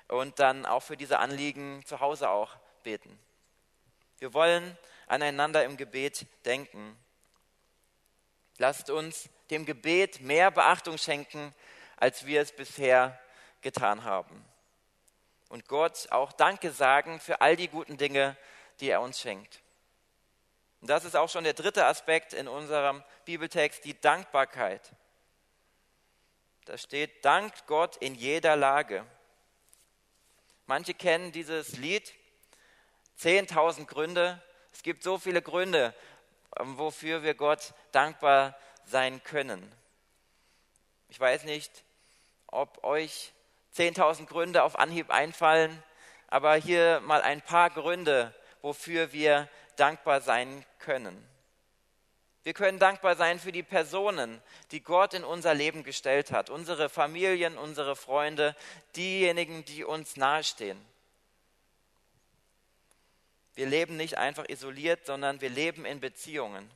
und 0.08 0.40
dann 0.40 0.66
auch 0.66 0.82
für 0.82 0.98
diese 0.98 1.20
Anliegen 1.20 1.84
zu 1.86 2.00
Hause 2.00 2.30
auch 2.30 2.56
beten. 2.84 3.20
Wir 4.20 4.34
wollen 4.34 4.78
aneinander 5.08 5.64
im 5.66 5.78
Gebet 5.78 6.26
denken. 6.46 6.98
Lasst 8.58 8.90
uns 8.90 9.30
dem 9.50 9.66
Gebet 9.66 10.22
mehr 10.22 10.52
Beachtung 10.52 10.98
schenken, 10.98 11.54
als 11.98 12.26
wir 12.26 12.42
es 12.42 12.52
bisher 12.52 13.20
getan 13.62 14.04
haben. 14.04 14.44
Und 15.50 15.68
Gott 15.68 16.08
auch 16.12 16.32
Danke 16.32 16.72
sagen 16.72 17.20
für 17.20 17.42
all 17.42 17.56
die 17.56 17.68
guten 17.68 17.98
Dinge, 17.98 18.38
die 18.80 18.90
er 18.90 19.02
uns 19.02 19.20
schenkt. 19.20 19.62
Und 20.82 20.90
das 20.90 21.06
ist 21.06 21.16
auch 21.16 21.30
schon 21.30 21.44
der 21.44 21.54
dritte 21.54 21.86
Aspekt 21.86 22.34
in 22.34 22.48
unserem 22.48 23.04
Bibeltext, 23.26 23.86
die 23.86 24.00
Dankbarkeit. 24.00 24.92
Da 26.66 26.78
steht, 26.78 27.24
dankt 27.24 27.68
Gott 27.68 27.98
in 27.98 28.16
jeder 28.16 28.56
Lage. 28.56 29.06
Manche 30.68 30.96
kennen 30.96 31.32
dieses 31.32 31.78
Lied, 31.78 32.14
10.000 33.20 33.86
Gründe. 33.86 34.42
Es 34.74 34.82
gibt 34.82 35.04
so 35.04 35.20
viele 35.20 35.42
Gründe, 35.42 35.94
ähm, 36.60 36.78
wofür 36.80 37.22
wir 37.22 37.36
Gott 37.36 37.74
dankbar 37.92 38.58
sein 38.86 39.24
können. 39.24 39.72
Ich 41.10 41.20
weiß 41.20 41.44
nicht, 41.44 41.84
ob 42.48 42.84
euch 42.84 43.32
10.000 43.76 44.26
Gründe 44.26 44.64
auf 44.64 44.80
Anhieb 44.80 45.12
einfallen, 45.12 45.84
aber 46.28 46.56
hier 46.56 47.00
mal 47.02 47.22
ein 47.22 47.42
paar 47.42 47.70
Gründe, 47.70 48.34
wofür 48.62 49.14
wir 49.14 49.48
dankbar 49.76 50.22
sein 50.22 50.66
können. 50.80 51.35
Wir 52.46 52.54
können 52.54 52.78
dankbar 52.78 53.16
sein 53.16 53.40
für 53.40 53.52
die 53.52 53.64
Personen, 53.64 54.40
die 54.70 54.84
Gott 54.84 55.16
in 55.16 55.24
unser 55.24 55.56
Leben 55.56 55.84
gestellt 55.84 56.32
hat, 56.32 56.52
unsere 56.52 56.90
Familien, 56.90 57.58
unsere 57.58 57.96
Freunde, 57.96 58.56
diejenigen, 58.96 59.66
die 59.66 59.84
uns 59.84 60.16
nahestehen. 60.16 60.80
Wir 63.56 63.66
leben 63.66 63.98
nicht 63.98 64.20
einfach 64.20 64.48
isoliert, 64.48 65.08
sondern 65.08 65.42
wir 65.42 65.50
leben 65.50 65.86
in 65.86 66.00
Beziehungen. 66.00 66.70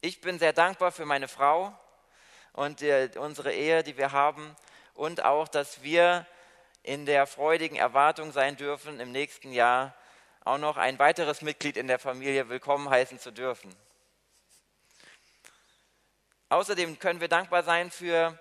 Ich 0.00 0.20
bin 0.20 0.38
sehr 0.38 0.52
dankbar 0.52 0.92
für 0.92 1.06
meine 1.06 1.26
Frau 1.26 1.76
und 2.52 2.80
die, 2.80 3.10
unsere 3.18 3.52
Ehe, 3.52 3.82
die 3.82 3.96
wir 3.96 4.12
haben 4.12 4.54
und 4.94 5.24
auch, 5.24 5.48
dass 5.48 5.82
wir 5.82 6.24
in 6.84 7.04
der 7.04 7.26
freudigen 7.26 7.74
Erwartung 7.74 8.30
sein 8.30 8.56
dürfen, 8.56 9.00
im 9.00 9.10
nächsten 9.10 9.52
Jahr 9.52 9.92
auch 10.44 10.58
noch 10.58 10.76
ein 10.76 11.00
weiteres 11.00 11.42
Mitglied 11.42 11.76
in 11.76 11.88
der 11.88 11.98
Familie 11.98 12.48
willkommen 12.48 12.88
heißen 12.88 13.18
zu 13.18 13.32
dürfen. 13.32 13.74
Außerdem 16.50 16.98
können 16.98 17.20
wir 17.20 17.28
dankbar 17.28 17.62
sein 17.62 17.90
für 17.90 18.38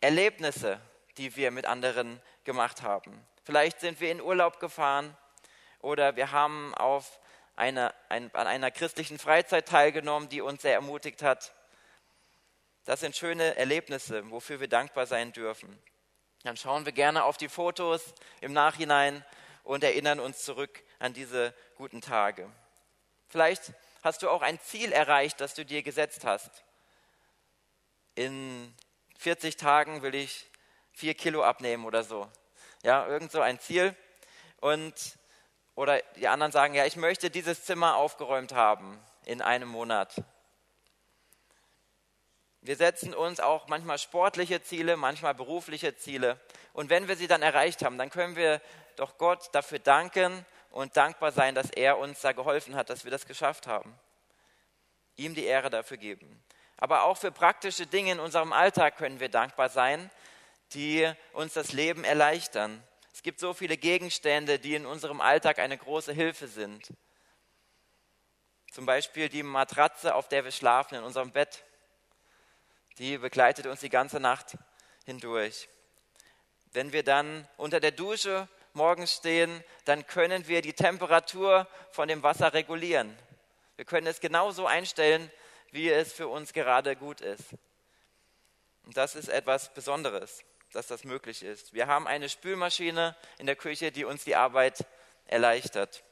Erlebnisse, 0.00 0.80
die 1.18 1.36
wir 1.36 1.50
mit 1.50 1.66
anderen 1.66 2.20
gemacht 2.44 2.80
haben. 2.80 3.26
Vielleicht 3.44 3.80
sind 3.80 4.00
wir 4.00 4.10
in 4.10 4.22
Urlaub 4.22 4.58
gefahren 4.58 5.14
oder 5.80 6.16
wir 6.16 6.32
haben 6.32 6.74
auf 6.74 7.20
eine, 7.54 7.92
ein, 8.08 8.34
an 8.34 8.46
einer 8.46 8.70
christlichen 8.70 9.18
Freizeit 9.18 9.68
teilgenommen, 9.68 10.30
die 10.30 10.40
uns 10.40 10.62
sehr 10.62 10.72
ermutigt 10.72 11.22
hat. 11.22 11.52
Das 12.86 13.00
sind 13.00 13.16
schöne 13.16 13.54
Erlebnisse, 13.56 14.30
wofür 14.30 14.58
wir 14.58 14.68
dankbar 14.68 15.06
sein 15.06 15.32
dürfen. 15.32 15.78
Dann 16.44 16.56
schauen 16.56 16.86
wir 16.86 16.92
gerne 16.92 17.24
auf 17.24 17.36
die 17.36 17.50
Fotos 17.50 18.14
im 18.40 18.54
Nachhinein 18.54 19.24
und 19.62 19.84
erinnern 19.84 20.20
uns 20.20 20.42
zurück 20.42 20.82
an 20.98 21.12
diese 21.12 21.54
guten 21.76 22.00
Tage. 22.00 22.50
Vielleicht 23.28 23.74
hast 24.02 24.22
du 24.22 24.30
auch 24.30 24.40
ein 24.40 24.58
Ziel 24.58 24.90
erreicht, 24.90 25.40
das 25.40 25.52
du 25.52 25.66
dir 25.66 25.82
gesetzt 25.82 26.24
hast 26.24 26.64
in 28.14 28.74
40 29.18 29.56
Tagen 29.56 30.02
will 30.02 30.14
ich 30.14 30.50
vier 30.92 31.14
Kilo 31.14 31.42
abnehmen 31.42 31.84
oder 31.84 32.04
so. 32.04 32.28
Ja, 32.82 33.06
irgend 33.06 33.30
so 33.30 33.40
ein 33.40 33.58
Ziel. 33.58 33.94
Und, 34.60 34.94
oder 35.74 36.00
die 36.16 36.28
anderen 36.28 36.52
sagen, 36.52 36.74
ja, 36.74 36.84
ich 36.84 36.96
möchte 36.96 37.30
dieses 37.30 37.64
Zimmer 37.64 37.96
aufgeräumt 37.96 38.52
haben 38.52 38.98
in 39.24 39.40
einem 39.40 39.68
Monat. 39.68 40.22
Wir 42.60 42.76
setzen 42.76 43.12
uns 43.12 43.40
auch 43.40 43.66
manchmal 43.66 43.98
sportliche 43.98 44.62
Ziele, 44.62 44.96
manchmal 44.96 45.34
berufliche 45.34 45.96
Ziele. 45.96 46.40
Und 46.72 46.90
wenn 46.90 47.08
wir 47.08 47.16
sie 47.16 47.26
dann 47.26 47.42
erreicht 47.42 47.84
haben, 47.84 47.98
dann 47.98 48.10
können 48.10 48.36
wir 48.36 48.60
doch 48.96 49.18
Gott 49.18 49.48
dafür 49.52 49.80
danken 49.80 50.46
und 50.70 50.96
dankbar 50.96 51.32
sein, 51.32 51.54
dass 51.54 51.70
er 51.70 51.98
uns 51.98 52.20
da 52.20 52.32
geholfen 52.32 52.76
hat, 52.76 52.88
dass 52.88 53.04
wir 53.04 53.10
das 53.10 53.26
geschafft 53.26 53.66
haben. 53.66 53.98
Ihm 55.16 55.34
die 55.34 55.44
Ehre 55.44 55.70
dafür 55.70 55.96
geben. 55.96 56.42
Aber 56.82 57.04
auch 57.04 57.16
für 57.16 57.30
praktische 57.30 57.86
Dinge 57.86 58.10
in 58.10 58.18
unserem 58.18 58.52
Alltag 58.52 58.96
können 58.96 59.20
wir 59.20 59.28
dankbar 59.28 59.68
sein, 59.68 60.10
die 60.72 61.08
uns 61.32 61.52
das 61.52 61.72
Leben 61.72 62.02
erleichtern. 62.02 62.82
Es 63.12 63.22
gibt 63.22 63.38
so 63.38 63.54
viele 63.54 63.76
Gegenstände, 63.76 64.58
die 64.58 64.74
in 64.74 64.84
unserem 64.84 65.20
Alltag 65.20 65.60
eine 65.60 65.78
große 65.78 66.12
Hilfe 66.12 66.48
sind. 66.48 66.92
Zum 68.72 68.84
Beispiel 68.84 69.28
die 69.28 69.44
Matratze, 69.44 70.16
auf 70.16 70.26
der 70.26 70.42
wir 70.42 70.50
schlafen 70.50 70.96
in 70.96 71.04
unserem 71.04 71.30
Bett. 71.30 71.62
Die 72.98 73.16
begleitet 73.16 73.68
uns 73.68 73.78
die 73.78 73.88
ganze 73.88 74.18
Nacht 74.18 74.58
hindurch. 75.04 75.68
Wenn 76.72 76.92
wir 76.92 77.04
dann 77.04 77.46
unter 77.58 77.78
der 77.78 77.92
Dusche 77.92 78.48
morgens 78.72 79.14
stehen, 79.14 79.62
dann 79.84 80.04
können 80.08 80.48
wir 80.48 80.62
die 80.62 80.72
Temperatur 80.72 81.68
von 81.92 82.08
dem 82.08 82.24
Wasser 82.24 82.52
regulieren. 82.54 83.16
Wir 83.76 83.84
können 83.84 84.08
es 84.08 84.18
genauso 84.18 84.66
einstellen, 84.66 85.30
wie 85.72 85.90
es 85.90 86.12
für 86.12 86.28
uns 86.28 86.52
gerade 86.52 86.94
gut 86.94 87.20
ist. 87.20 87.54
Und 88.84 88.96
das 88.96 89.16
ist 89.16 89.28
etwas 89.28 89.72
Besonderes, 89.74 90.44
dass 90.72 90.86
das 90.86 91.04
möglich 91.04 91.42
ist. 91.42 91.72
Wir 91.72 91.86
haben 91.86 92.06
eine 92.06 92.28
Spülmaschine 92.28 93.16
in 93.38 93.46
der 93.46 93.56
Küche, 93.56 93.90
die 93.90 94.04
uns 94.04 94.24
die 94.24 94.36
Arbeit 94.36 94.84
erleichtert. 95.26 96.04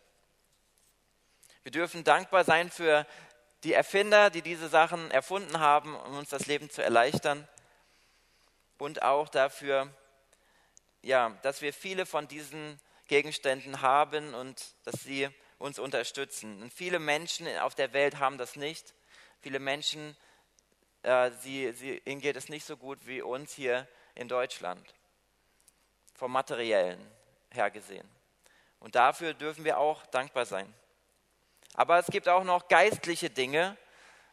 Wir 1.63 1.73
dürfen 1.73 2.05
dankbar 2.05 2.45
sein 2.45 2.71
für 2.71 3.07
die 3.65 3.75
Erfinder, 3.75 4.31
die 4.31 4.41
diese 4.41 4.69
Sachen 4.69 5.11
erfunden 5.11 5.61
haben, 5.61 5.95
um 5.95 6.17
uns 6.17 6.31
das 6.31 6.47
Leben 6.47 6.71
zu 6.71 6.83
erleichtern. 6.83 7.47
Und 8.79 9.03
auch 9.03 9.29
dafür, 9.29 9.95
ja, 11.03 11.37
dass 11.43 11.61
wir 11.61 11.75
viele 11.75 12.07
von 12.07 12.29
diesen 12.29 12.81
Gegenständen 13.09 13.83
haben 13.83 14.33
und 14.33 14.75
dass 14.85 15.03
sie 15.03 15.29
uns 15.59 15.79
unterstützen. 15.79 16.63
Und 16.63 16.73
viele 16.73 16.99
Menschen 16.99 17.47
auf 17.59 17.75
der 17.75 17.93
Welt 17.93 18.19
haben 18.19 18.39
das 18.39 18.57
nicht. 18.57 18.95
Viele 19.41 19.59
Menschen, 19.59 20.17
äh, 21.03 21.31
sie, 21.41 21.73
sie, 21.73 22.03
ihnen 22.05 22.21
geht 22.21 22.37
es 22.37 22.49
nicht 22.49 22.67
so 22.67 22.77
gut 22.77 23.07
wie 23.07 23.23
uns 23.23 23.53
hier 23.53 23.89
in 24.15 24.29
Deutschland, 24.29 24.87
vom 26.15 26.33
materiellen 26.33 27.01
her 27.51 27.71
gesehen. 27.71 28.09
Und 28.81 28.95
dafür 28.95 29.35
dürfen 29.35 29.65
wir 29.65 29.79
auch 29.79 30.05
dankbar 30.07 30.47
sein. 30.47 30.73
Aber 31.75 31.99
es 31.99 32.07
gibt 32.07 32.29
auch 32.29 32.45
noch 32.45 32.69
geistliche 32.69 33.31
Dinge, 33.31 33.77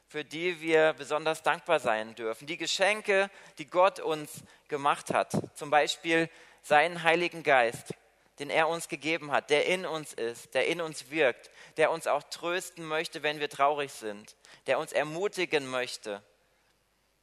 für 0.07 0.23
die 0.23 0.61
wir 0.61 0.93
besonders 0.93 1.43
dankbar 1.43 1.79
sein 1.79 2.15
dürfen. 2.15 2.47
Die 2.47 2.57
Geschenke, 2.57 3.29
die 3.57 3.67
Gott 3.67 3.99
uns 3.99 4.43
gemacht 4.67 5.13
hat. 5.13 5.31
Zum 5.55 5.69
Beispiel 5.69 6.29
seinen 6.61 7.03
Heiligen 7.03 7.43
Geist, 7.43 7.93
den 8.39 8.49
er 8.49 8.67
uns 8.67 8.87
gegeben 8.87 9.31
hat, 9.31 9.49
der 9.49 9.65
in 9.65 9.85
uns 9.85 10.13
ist, 10.13 10.53
der 10.53 10.67
in 10.67 10.81
uns 10.81 11.09
wirkt, 11.09 11.49
der 11.77 11.91
uns 11.91 12.07
auch 12.07 12.23
trösten 12.23 12.85
möchte, 12.85 13.23
wenn 13.23 13.39
wir 13.39 13.49
traurig 13.49 13.91
sind, 13.91 14.35
der 14.67 14.79
uns 14.79 14.91
ermutigen 14.91 15.67
möchte, 15.67 16.21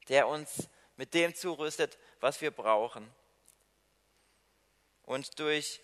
der 0.08 0.26
uns 0.26 0.68
mit 0.96 1.14
dem 1.14 1.34
zurüstet, 1.34 1.98
was 2.20 2.40
wir 2.40 2.50
brauchen. 2.50 3.08
Und 5.04 5.38
durch 5.38 5.80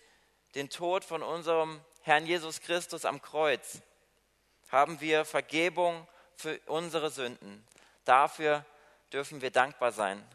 den 0.55 0.69
Tod 0.69 1.05
von 1.05 1.23
unserem 1.23 1.81
Herrn 2.01 2.25
Jesus 2.25 2.59
Christus 2.61 3.05
am 3.05 3.21
Kreuz 3.21 3.81
haben 4.69 4.99
wir 4.99 5.25
Vergebung 5.25 6.07
für 6.35 6.59
unsere 6.65 7.09
Sünden. 7.09 7.65
Dafür 8.03 8.65
dürfen 9.13 9.41
wir 9.41 9.51
dankbar 9.51 9.91
sein. 9.91 10.25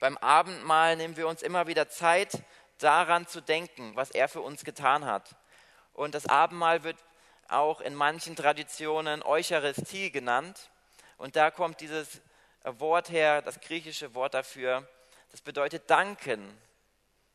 Beim 0.00 0.16
Abendmahl 0.18 0.96
nehmen 0.96 1.16
wir 1.16 1.28
uns 1.28 1.42
immer 1.42 1.68
wieder 1.68 1.88
Zeit, 1.88 2.42
daran 2.82 3.26
zu 3.26 3.40
denken, 3.40 3.94
was 3.96 4.10
er 4.10 4.28
für 4.28 4.40
uns 4.40 4.64
getan 4.64 5.04
hat. 5.04 5.34
Und 5.92 6.14
das 6.14 6.26
Abendmahl 6.26 6.84
wird 6.84 6.96
auch 7.48 7.80
in 7.80 7.94
manchen 7.94 8.36
Traditionen 8.36 9.22
Eucharistie 9.22 10.10
genannt. 10.10 10.70
Und 11.18 11.36
da 11.36 11.50
kommt 11.50 11.80
dieses 11.80 12.22
Wort 12.64 13.10
her, 13.10 13.42
das 13.42 13.60
griechische 13.60 14.14
Wort 14.14 14.34
dafür, 14.34 14.88
das 15.30 15.40
bedeutet 15.40 15.88
danken. 15.90 16.58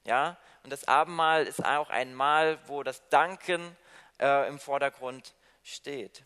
Ja? 0.04 0.38
Und 0.64 0.72
das 0.72 0.88
Abendmahl 0.88 1.46
ist 1.46 1.64
auch 1.64 1.90
ein 1.90 2.14
Mahl, 2.14 2.60
wo 2.68 2.84
das 2.84 3.08
Danken 3.10 3.76
äh, 4.20 4.48
im 4.48 4.60
Vordergrund 4.60 5.34
steht. 5.64 6.24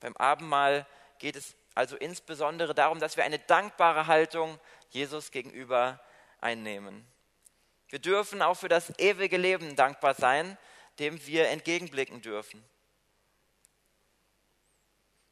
Beim 0.00 0.16
Abendmahl 0.16 0.86
geht 1.18 1.36
es 1.36 1.56
also 1.74 1.96
insbesondere 1.96 2.74
darum, 2.74 3.00
dass 3.00 3.16
wir 3.16 3.24
eine 3.24 3.38
dankbare 3.38 4.06
Haltung 4.06 4.58
Jesus 4.90 5.30
gegenüber 5.30 6.00
einnehmen. 6.40 7.06
Wir 7.88 7.98
dürfen 7.98 8.42
auch 8.42 8.54
für 8.54 8.68
das 8.68 8.98
ewige 8.98 9.36
Leben 9.36 9.76
dankbar 9.76 10.14
sein, 10.14 10.58
dem 10.98 11.24
wir 11.26 11.48
entgegenblicken 11.48 12.20
dürfen. 12.22 12.64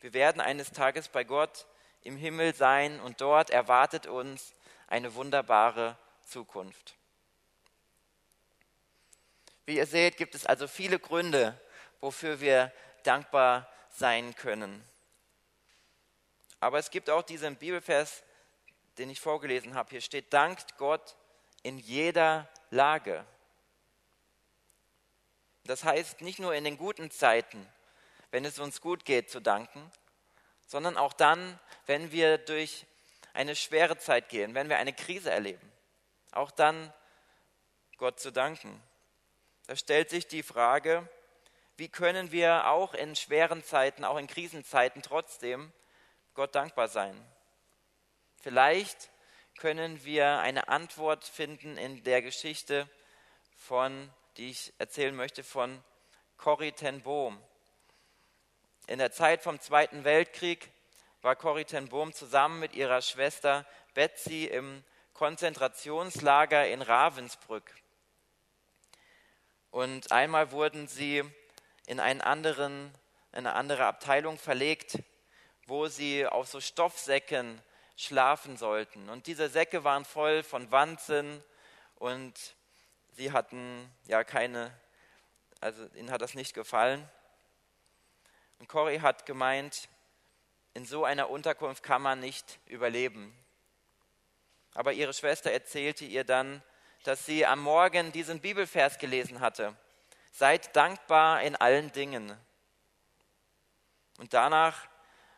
Wir 0.00 0.12
werden 0.12 0.40
eines 0.40 0.70
Tages 0.70 1.08
bei 1.08 1.24
Gott 1.24 1.66
im 2.02 2.16
Himmel 2.16 2.54
sein 2.54 3.00
und 3.00 3.20
dort 3.20 3.50
erwartet 3.50 4.06
uns 4.06 4.54
eine 4.86 5.14
wunderbare 5.14 5.96
Zukunft. 6.24 6.94
Wie 9.66 9.76
ihr 9.76 9.86
seht, 9.86 10.18
gibt 10.18 10.34
es 10.34 10.44
also 10.44 10.68
viele 10.68 10.98
Gründe, 10.98 11.58
wofür 12.00 12.40
wir 12.40 12.70
dankbar 13.02 13.68
sein 13.88 14.34
können. 14.36 14.84
Aber 16.60 16.78
es 16.78 16.90
gibt 16.90 17.08
auch 17.08 17.22
diesen 17.22 17.56
Bibelvers, 17.56 18.22
den 18.98 19.10
ich 19.10 19.20
vorgelesen 19.20 19.74
habe. 19.74 19.90
Hier 19.90 20.00
steht, 20.00 20.32
dankt 20.32 20.76
Gott 20.76 21.16
in 21.64 21.78
jeder 21.78 22.48
Lage. 22.70 23.24
Das 25.64 25.82
heißt 25.82 26.20
nicht 26.20 26.38
nur 26.38 26.54
in 26.54 26.62
den 26.62 26.76
guten 26.76 27.10
Zeiten, 27.10 27.66
wenn 28.30 28.44
es 28.44 28.58
uns 28.58 28.80
gut 28.80 29.04
geht, 29.04 29.30
zu 29.30 29.40
danken, 29.40 29.90
sondern 30.66 30.96
auch 30.96 31.14
dann, 31.14 31.58
wenn 31.86 32.12
wir 32.12 32.38
durch 32.38 32.86
eine 33.32 33.56
schwere 33.56 33.98
Zeit 33.98 34.28
gehen, 34.28 34.54
wenn 34.54 34.68
wir 34.68 34.76
eine 34.76 34.92
Krise 34.92 35.30
erleben. 35.30 35.72
Auch 36.32 36.50
dann 36.50 36.92
Gott 37.96 38.20
zu 38.20 38.30
danken. 38.30 38.82
Da 39.66 39.74
stellt 39.74 40.10
sich 40.10 40.26
die 40.26 40.42
Frage, 40.42 41.08
wie 41.76 41.88
können 41.88 42.30
wir 42.30 42.68
auch 42.68 42.92
in 42.92 43.16
schweren 43.16 43.64
Zeiten, 43.64 44.04
auch 44.04 44.18
in 44.18 44.26
Krisenzeiten 44.26 45.00
trotzdem 45.00 45.72
Gott 46.34 46.54
dankbar 46.54 46.88
sein? 46.88 47.18
Vielleicht 48.42 49.10
können 49.58 50.04
wir 50.04 50.38
eine 50.40 50.68
Antwort 50.68 51.24
finden 51.24 51.76
in 51.76 52.02
der 52.04 52.22
Geschichte 52.22 52.88
von, 53.56 54.10
die 54.36 54.50
ich 54.50 54.72
erzählen 54.78 55.14
möchte, 55.14 55.44
von 55.44 55.82
Corrie 56.36 56.72
ten 56.72 57.02
Boom. 57.02 57.40
In 58.86 58.98
der 58.98 59.12
Zeit 59.12 59.42
vom 59.42 59.60
Zweiten 59.60 60.04
Weltkrieg 60.04 60.70
war 61.22 61.36
Corrie 61.36 61.64
ten 61.64 61.88
Boom 61.88 62.12
zusammen 62.12 62.60
mit 62.60 62.74
ihrer 62.74 63.00
Schwester 63.00 63.64
Betsy 63.94 64.44
im 64.44 64.84
Konzentrationslager 65.14 66.66
in 66.68 66.82
Ravensbrück. 66.82 67.74
Und 69.70 70.12
einmal 70.12 70.50
wurden 70.50 70.86
sie 70.88 71.22
in, 71.86 72.00
einen 72.00 72.20
anderen, 72.20 72.92
eine 73.32 73.54
andere 73.54 73.86
Abteilung 73.86 74.38
verlegt, 74.38 74.98
wo 75.66 75.86
sie 75.86 76.26
auf 76.26 76.48
so 76.48 76.60
Stoffsäcken 76.60 77.60
schlafen 77.96 78.56
sollten. 78.56 79.08
Und 79.08 79.26
diese 79.26 79.48
Säcke 79.48 79.84
waren 79.84 80.04
voll 80.04 80.42
von 80.42 80.70
Wanzen 80.70 81.42
und 81.96 82.54
sie 83.12 83.32
hatten 83.32 83.90
ja 84.06 84.24
keine, 84.24 84.72
also 85.60 85.84
ihnen 85.94 86.10
hat 86.10 86.22
das 86.22 86.34
nicht 86.34 86.54
gefallen. 86.54 87.08
Und 88.58 88.68
Cory 88.68 88.98
hat 88.98 89.26
gemeint, 89.26 89.88
in 90.74 90.86
so 90.86 91.04
einer 91.04 91.30
Unterkunft 91.30 91.82
kann 91.82 92.02
man 92.02 92.20
nicht 92.20 92.58
überleben. 92.66 93.36
Aber 94.74 94.92
ihre 94.92 95.14
Schwester 95.14 95.52
erzählte 95.52 96.04
ihr 96.04 96.24
dann, 96.24 96.62
dass 97.04 97.26
sie 97.26 97.46
am 97.46 97.60
Morgen 97.60 98.10
diesen 98.10 98.40
Bibelvers 98.40 98.98
gelesen 98.98 99.40
hatte. 99.40 99.76
Seid 100.32 100.74
dankbar 100.74 101.42
in 101.42 101.54
allen 101.54 101.92
Dingen. 101.92 102.36
Und 104.18 104.34
danach 104.34 104.88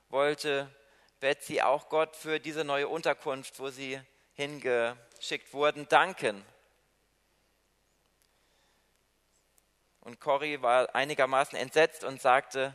wollte 0.09 0.75
Betsy 1.21 1.61
auch 1.63 1.89
Gott 1.89 2.15
für 2.15 2.39
diese 2.41 2.65
neue 2.65 2.89
Unterkunft, 2.89 3.59
wo 3.59 3.71
sie 3.71 4.01
hingeschickt 4.35 5.53
wurden, 5.53 5.89
danken. 5.89 6.45
Und 10.01 10.21
Cory 10.21 10.63
war 10.63 10.95
einigermaßen 10.95 11.59
entsetzt 11.59 12.05
und 12.05 12.21
sagte, 12.21 12.73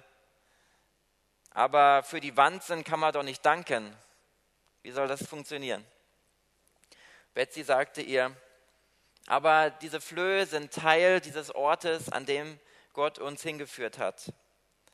aber 1.52 2.04
für 2.04 2.20
die 2.20 2.36
Wanzen 2.36 2.84
kann 2.84 3.00
man 3.00 3.14
doch 3.14 3.24
nicht 3.24 3.46
danken. 3.46 3.96
Wie 4.82 4.92
soll 4.92 5.08
das 5.08 5.28
funktionieren? 5.28 5.86
Betsy 7.34 7.64
sagte 7.64 8.02
ihr, 8.02 8.36
aber 9.28 9.70
diese 9.70 10.02
Flöhe 10.02 10.46
sind 10.46 10.74
Teil 10.74 11.22
dieses 11.22 11.54
Ortes, 11.54 12.12
an 12.12 12.26
dem 12.26 12.60
Gott 12.94 13.20
uns 13.20 13.44
hingeführt 13.44 14.00
hat. 14.00 14.34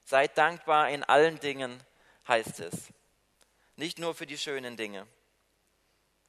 Seid 0.03 0.37
dankbar 0.37 0.89
in 0.89 1.03
allen 1.03 1.39
Dingen, 1.39 1.81
heißt 2.27 2.59
es. 2.59 2.93
Nicht 3.77 3.99
nur 3.99 4.13
für 4.15 4.25
die 4.25 4.37
schönen 4.37 4.75
Dinge. 4.75 5.07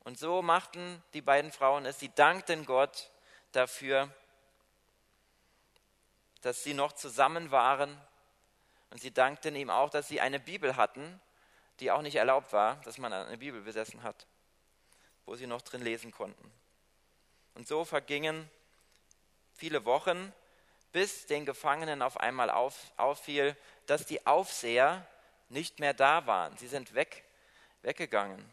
Und 0.04 0.18
so 0.18 0.42
machten 0.42 1.02
die 1.14 1.22
beiden 1.22 1.50
Frauen 1.50 1.87
es. 1.87 1.98
Sie 1.98 2.11
dankten 2.14 2.64
Gott 2.64 3.11
dafür, 3.52 4.11
dass 6.42 6.62
sie 6.62 6.74
noch 6.74 6.92
zusammen 6.92 7.50
waren. 7.50 8.00
Und 8.90 9.00
sie 9.00 9.12
dankten 9.12 9.56
ihm 9.56 9.70
auch, 9.70 9.90
dass 9.90 10.08
sie 10.08 10.20
eine 10.20 10.38
Bibel 10.38 10.76
hatten, 10.76 11.20
die 11.80 11.90
auch 11.90 12.02
nicht 12.02 12.16
erlaubt 12.16 12.52
war, 12.52 12.76
dass 12.84 12.98
man 12.98 13.12
eine 13.12 13.38
Bibel 13.38 13.61
besessen 13.62 14.02
hat, 14.02 14.26
wo 15.26 15.34
sie 15.34 15.46
noch 15.46 15.62
drin 15.62 15.82
lesen 15.82 16.11
konnten. 16.11 16.52
Und 17.54 17.66
so 17.66 17.84
vergingen 17.84 18.48
viele 19.54 19.84
Wochen, 19.84 20.32
bis 20.92 21.26
den 21.26 21.44
Gefangenen 21.44 22.02
auf 22.02 22.18
einmal 22.18 22.50
auf, 22.50 22.92
auffiel, 22.96 23.56
dass 23.87 24.06
die 24.06 24.26
Aufseher 24.26 25.06
nicht 25.48 25.80
mehr 25.80 25.94
da 25.94 26.26
waren. 26.26 26.56
Sie 26.56 26.68
sind 26.68 26.94
weg, 26.94 27.24
weggegangen. 27.83 28.45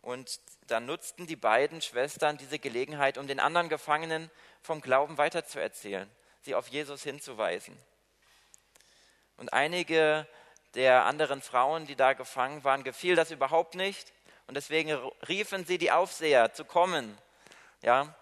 Und 0.00 0.40
dann 0.66 0.86
nutzten 0.86 1.26
die 1.26 1.36
beiden 1.36 1.80
Schwestern 1.80 2.36
diese 2.36 2.58
Gelegenheit, 2.58 3.18
um 3.18 3.26
den 3.26 3.40
anderen 3.40 3.68
Gefangenen 3.68 4.30
vom 4.60 4.80
Glauben 4.80 5.16
weiterzuerzählen, 5.18 6.10
sie 6.42 6.54
auf 6.54 6.68
Jesus 6.68 7.02
hinzuweisen. 7.02 7.78
Und 9.36 9.52
einige 9.52 10.26
der 10.74 11.04
anderen 11.04 11.42
Frauen, 11.42 11.86
die 11.86 11.96
da 11.96 12.14
gefangen 12.14 12.64
waren, 12.64 12.84
gefiel 12.84 13.14
das 13.14 13.30
überhaupt 13.30 13.74
nicht. 13.74 14.12
Und 14.46 14.54
deswegen 14.54 14.92
riefen 15.28 15.64
sie 15.64 15.78
die 15.78 15.90
Aufseher 15.90 16.52
zu 16.52 16.64
kommen, 16.64 17.16
ja, 17.82 18.14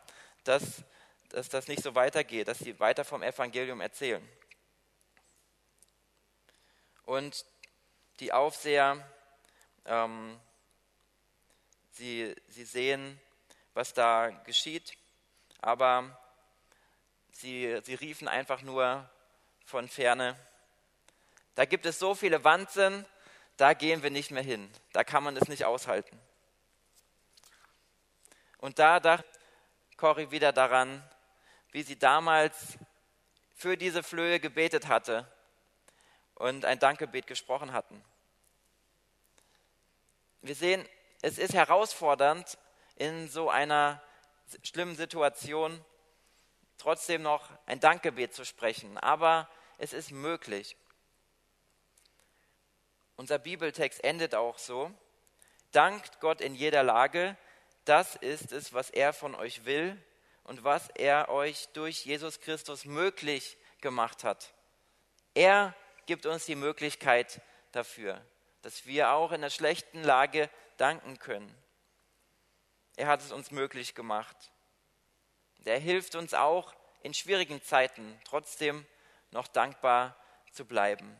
dass, 0.45 0.83
dass 1.31 1.49
das 1.49 1.69
nicht 1.69 1.83
so 1.83 1.95
weitergeht, 1.95 2.49
dass 2.49 2.59
sie 2.59 2.79
weiter 2.81 3.05
vom 3.05 3.23
Evangelium 3.23 3.81
erzählen. 3.81 4.27
Und 7.05 7.45
die 8.21 8.33
Aufseher, 8.33 9.05
ähm, 9.87 10.39
sie, 11.93 12.35
sie 12.49 12.65
sehen, 12.65 13.21
was 13.75 13.95
da 13.95 14.31
geschieht, 14.45 14.97
aber 15.61 16.19
sie, 17.33 17.81
sie 17.83 17.95
riefen 17.95 18.29
einfach 18.29 18.63
nur 18.63 19.09
von 19.65 19.89
ferne, 19.89 20.37
da 21.55 21.65
gibt 21.65 21.87
es 21.87 21.99
so 21.99 22.15
viele 22.15 22.45
Wanzen, 22.45 23.05
da 23.57 23.75
gehen 23.75 24.03
wir 24.03 24.11
nicht 24.11 24.31
mehr 24.31 24.43
hin, 24.43 24.71
da 24.93 25.05
kann 25.05 25.25
man 25.25 25.37
es 25.37 25.49
nicht 25.49 25.65
aushalten. 25.65 26.19
Und 28.59 28.79
da 28.79 29.01
dachte 29.01 29.27
Cory 29.97 30.31
wieder 30.31 30.53
daran, 30.53 31.03
wie 31.73 31.83
sie 31.83 31.99
damals 31.99 32.79
für 33.55 33.77
diese 33.77 34.03
Flöhe 34.03 34.41
gebetet 34.41 34.89
hatte 34.89 35.31
und 36.35 36.65
ein 36.65 36.79
Dankgebet 36.79 37.27
gesprochen 37.27 37.73
hatten. 37.73 38.03
Wir 40.43 40.55
sehen, 40.55 40.87
es 41.23 41.39
ist 41.39 41.55
herausfordernd, 41.55 42.59
in 42.97 43.29
so 43.29 43.51
einer 43.51 44.03
schlimmen 44.63 44.97
Situation 44.97 45.85
trotzdem 46.79 47.23
noch 47.23 47.51
ein 47.67 47.81
Dankgebet 47.81 48.35
zu 48.35 48.45
sprechen, 48.45 48.97
aber 48.99 49.49
es 49.79 49.93
ist 49.93 50.11
möglich. 50.11 50.77
Unser 53.17 53.39
Bibeltext 53.39 54.03
endet 54.03 54.35
auch 54.35 54.59
so. 54.59 54.91
Dankt 55.73 56.21
Gott 56.21 56.41
in 56.41 56.55
jeder 56.55 56.83
Lage, 56.83 57.37
das 57.85 58.17
ist 58.17 58.53
es, 58.53 58.73
was 58.73 58.91
er 58.91 59.13
von 59.13 59.35
euch 59.35 59.65
will 59.65 60.03
und 60.45 60.65
was 60.65 60.89
er 60.91 61.29
euch 61.29 61.69
durch 61.75 62.05
Jesus 62.05 62.41
Christus 62.41 62.85
möglich 62.85 63.59
gemacht 63.81 64.25
hat. 64.25 64.55
Er 65.35 65.75
gibt 66.07 66.27
uns 66.27 66.47
die 66.47 66.57
Möglichkeit 66.57 67.41
dafür, 67.73 68.25
dass 68.63 68.87
wir 68.87 69.13
auch 69.13 69.33
in 69.33 69.41
der 69.41 69.51
schlechten 69.51 70.03
Lage 70.03 70.51
danken 70.77 71.19
können. 71.19 71.55
Er 72.97 73.07
hat 73.07 73.21
es 73.21 73.33
uns 73.33 73.51
möglich 73.51 73.95
gemacht. 73.95 74.37
Er 75.65 75.79
hilft 75.79 76.15
uns 76.15 76.35
auch 76.35 76.75
in 77.03 77.15
schwierigen 77.15 77.63
Zeiten 77.63 78.21
trotzdem 78.25 78.87
noch 79.31 79.49
dankbar 79.49 80.17
zu 80.53 80.65
bleiben. 80.65 81.17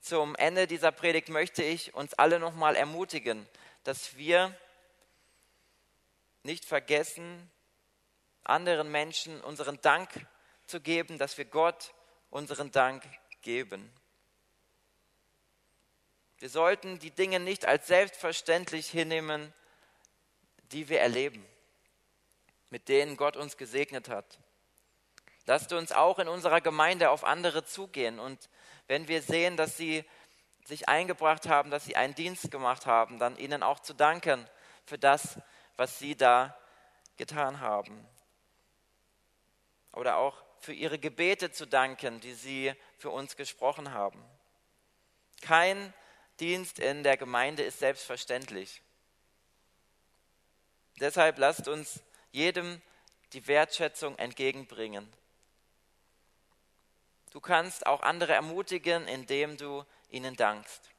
Zum 0.00 0.34
Ende 0.36 0.66
dieser 0.66 0.92
Predigt 0.92 1.28
möchte 1.28 1.62
ich 1.62 1.94
uns 1.94 2.14
alle 2.14 2.38
nochmal 2.38 2.76
ermutigen, 2.76 3.46
dass 3.84 4.16
wir 4.16 4.56
nicht 6.42 6.64
vergessen, 6.64 7.50
anderen 8.42 8.90
Menschen 8.90 9.40
unseren 9.42 9.80
Dank 9.82 10.08
zu 10.66 10.80
geben, 10.80 11.18
dass 11.18 11.36
wir 11.36 11.44
Gott 11.44 11.92
unseren 12.30 12.70
Dank 12.70 13.02
geben. 13.42 13.92
Wir 16.38 16.48
sollten 16.48 16.98
die 16.98 17.10
Dinge 17.10 17.40
nicht 17.40 17.66
als 17.66 17.86
selbstverständlich 17.86 18.88
hinnehmen, 18.88 19.52
die 20.72 20.88
wir 20.88 21.00
erleben, 21.00 21.44
mit 22.70 22.88
denen 22.88 23.16
Gott 23.16 23.36
uns 23.36 23.56
gesegnet 23.56 24.08
hat. 24.08 24.38
Lasst 25.46 25.72
uns 25.72 25.92
auch 25.92 26.18
in 26.18 26.28
unserer 26.28 26.60
Gemeinde 26.60 27.10
auf 27.10 27.24
andere 27.24 27.64
zugehen 27.64 28.18
und 28.18 28.48
wenn 28.86 29.08
wir 29.08 29.22
sehen, 29.22 29.56
dass 29.56 29.76
sie 29.76 30.04
sich 30.64 30.88
eingebracht 30.88 31.48
haben, 31.48 31.70
dass 31.70 31.86
sie 31.86 31.96
einen 31.96 32.14
Dienst 32.14 32.50
gemacht 32.50 32.86
haben, 32.86 33.18
dann 33.18 33.36
ihnen 33.36 33.62
auch 33.62 33.80
zu 33.80 33.94
danken 33.94 34.46
für 34.84 34.98
das, 34.98 35.40
was 35.76 35.98
sie 35.98 36.14
da 36.14 36.56
getan 37.16 37.60
haben. 37.60 38.06
Oder 39.92 40.18
auch 40.18 40.42
für 40.60 40.72
ihre 40.72 40.98
Gebete 40.98 41.50
zu 41.50 41.66
danken, 41.66 42.20
die 42.20 42.34
sie 42.34 42.74
für 42.98 43.10
uns 43.10 43.36
gesprochen 43.36 43.92
haben. 43.92 44.22
Kein 45.40 45.92
Dienst 46.40 46.78
in 46.78 47.02
der 47.02 47.16
Gemeinde 47.16 47.62
ist 47.62 47.78
selbstverständlich. 47.78 48.82
Deshalb 51.00 51.38
lasst 51.38 51.68
uns 51.68 52.00
jedem 52.32 52.80
die 53.32 53.46
Wertschätzung 53.46 54.18
entgegenbringen. 54.18 55.12
Du 57.30 57.40
kannst 57.40 57.86
auch 57.86 58.02
andere 58.02 58.32
ermutigen, 58.32 59.06
indem 59.06 59.56
du 59.56 59.84
ihnen 60.10 60.34
dankst. 60.36 60.90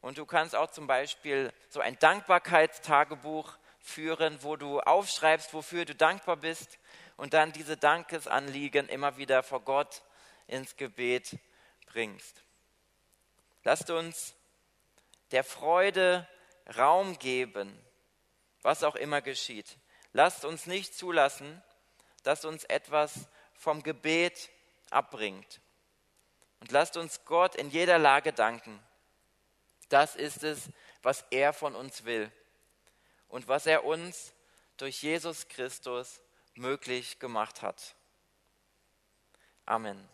Und 0.00 0.18
du 0.18 0.26
kannst 0.26 0.56
auch 0.56 0.70
zum 0.70 0.86
Beispiel 0.86 1.52
so 1.68 1.80
ein 1.80 1.98
Dankbarkeitstagebuch 1.98 3.56
führen, 3.80 4.42
wo 4.42 4.56
du 4.56 4.80
aufschreibst, 4.80 5.52
wofür 5.54 5.84
du 5.84 5.94
dankbar 5.94 6.36
bist 6.36 6.78
und 7.16 7.34
dann 7.34 7.52
diese 7.52 7.76
Dankesanliegen 7.76 8.88
immer 8.88 9.16
wieder 9.16 9.42
vor 9.42 9.60
Gott 9.60 10.02
ins 10.46 10.76
Gebet 10.76 11.38
bringst. 11.86 12.42
Lasst 13.64 13.90
uns 13.90 14.34
der 15.32 15.44
Freude 15.44 16.26
Raum 16.76 17.18
geben, 17.18 17.76
was 18.62 18.84
auch 18.84 18.96
immer 18.96 19.22
geschieht. 19.22 19.78
Lasst 20.12 20.44
uns 20.44 20.66
nicht 20.66 20.94
zulassen, 20.94 21.62
dass 22.22 22.44
uns 22.44 22.64
etwas 22.64 23.28
vom 23.54 23.82
Gebet 23.82 24.50
abbringt. 24.90 25.60
Und 26.60 26.72
lasst 26.72 26.96
uns 26.96 27.24
Gott 27.24 27.54
in 27.54 27.70
jeder 27.70 27.98
Lage 27.98 28.32
danken. 28.32 28.80
Das 29.88 30.14
ist 30.14 30.44
es, 30.44 30.68
was 31.02 31.24
er 31.30 31.52
von 31.52 31.74
uns 31.74 32.04
will 32.04 32.30
und 33.30 33.48
was 33.48 33.66
er 33.66 33.84
uns 33.84 34.34
durch 34.76 35.02
Jesus 35.02 35.48
Christus 35.48 36.20
möglich 36.54 37.18
gemacht 37.18 37.62
hat. 37.62 37.96
Amen. 39.64 40.08